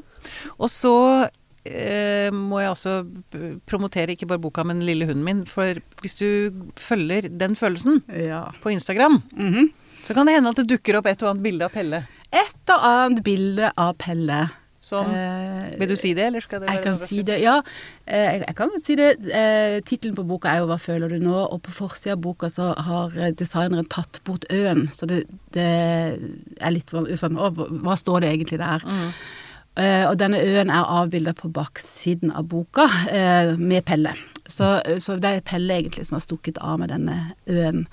[0.60, 0.94] Og så
[1.66, 2.94] eh, må jeg også
[3.68, 5.46] promotere ikke bare boka, men lille hunden min.
[5.46, 6.28] For hvis du
[6.76, 8.46] følger den følelsen Ja.
[8.62, 9.70] på Instagram, Mhm.
[10.04, 12.08] så kan det hende at det dukker opp et og annet bilde av Pelle.
[12.34, 14.50] Et og annet bilde av Pelle.
[14.84, 17.54] Som Eh, Vil du si det, eller skal det Jeg kan si det, ja.
[18.06, 19.12] Eh, Jeg, kan si det.
[19.32, 22.50] Eh, Tittelen på boka er jo 'Hva føler du nå?', og på forsida av boka
[22.52, 24.90] så har eh, designeren tatt bort ø-en.
[24.92, 25.24] Så det,
[25.54, 25.64] det
[26.60, 28.84] er litt sånn Å, hva- står det egentlig der?
[28.84, 29.10] Mm.
[29.76, 34.14] Eh, og denne øen er avbilda på baksiden av boka eh, med Pelle.
[34.46, 37.86] Så, så det er Pelle egentlig som har stukket av med denne øen.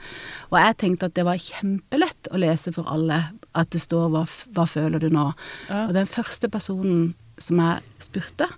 [0.50, 3.22] Og jeg tenkte at det var kjempelett å lese for alle
[3.54, 4.24] at det står 'Hva,
[4.54, 5.32] hva føler du nå?'
[5.68, 5.86] Ja.
[5.86, 8.48] Og den første personen som jeg spurte,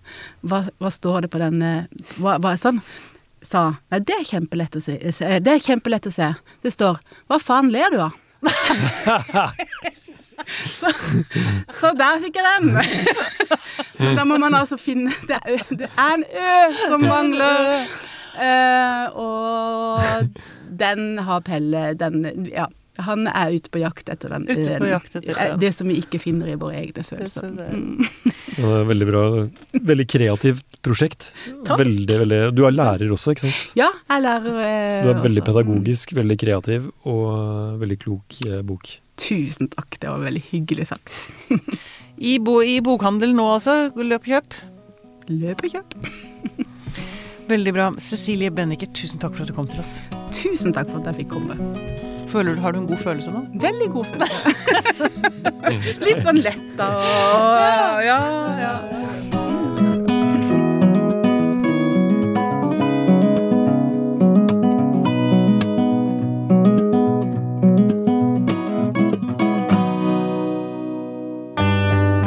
[0.43, 1.87] hva, hva står det på denne
[2.19, 2.81] hva, hva, sånn,
[3.43, 4.97] sa Nei, det er kjempelett å se.
[4.99, 6.35] Det er kjempelett å se.
[6.63, 8.17] Det står 'Hva faen ler du av?'
[10.81, 10.91] så,
[11.71, 12.75] så der fikk jeg den.
[14.03, 17.87] Men da må man altså finne Det er, det er en ø som mangler.
[18.33, 20.29] Uh, og
[20.83, 22.23] den har Pelle den,
[22.53, 22.69] Ja.
[23.03, 24.91] Han er ute på jakt etter den Ute på øen.
[24.93, 25.55] jakt etter Eh.
[25.57, 27.47] Det som vi ikke finner i våre egne følelser.
[27.57, 28.05] Det- er Mm.
[28.91, 29.23] Veldig bra.
[29.73, 31.31] Veldig kreativt prosjekt.
[31.65, 31.79] Takk.
[31.81, 33.73] Veldig, veldig Du er lærer også, ikke sant?
[33.81, 35.49] Ja, jeg lærer eh, Så du er veldig også.
[35.49, 38.93] pedagogisk, veldig kreativ og veldig klok eh, bok.
[39.17, 41.13] Tusen takk, det var veldig hyggelig sagt.
[42.19, 44.57] I, bo, I bokhandel nå altså, løp og kjøp.
[45.33, 45.97] Løp og kjøp.
[47.53, 47.91] Veldig bra.
[48.01, 49.99] Cecilie Benniker, tusen takk for at du kom til oss.
[50.33, 51.59] Tusen takk for at jeg fikk komme.
[52.33, 53.45] Føler du, Har du en god følelse nå?
[53.61, 54.55] Veldig god følelse.
[56.07, 58.21] Litt sånn letta og Ja,
[58.63, 59.42] ja.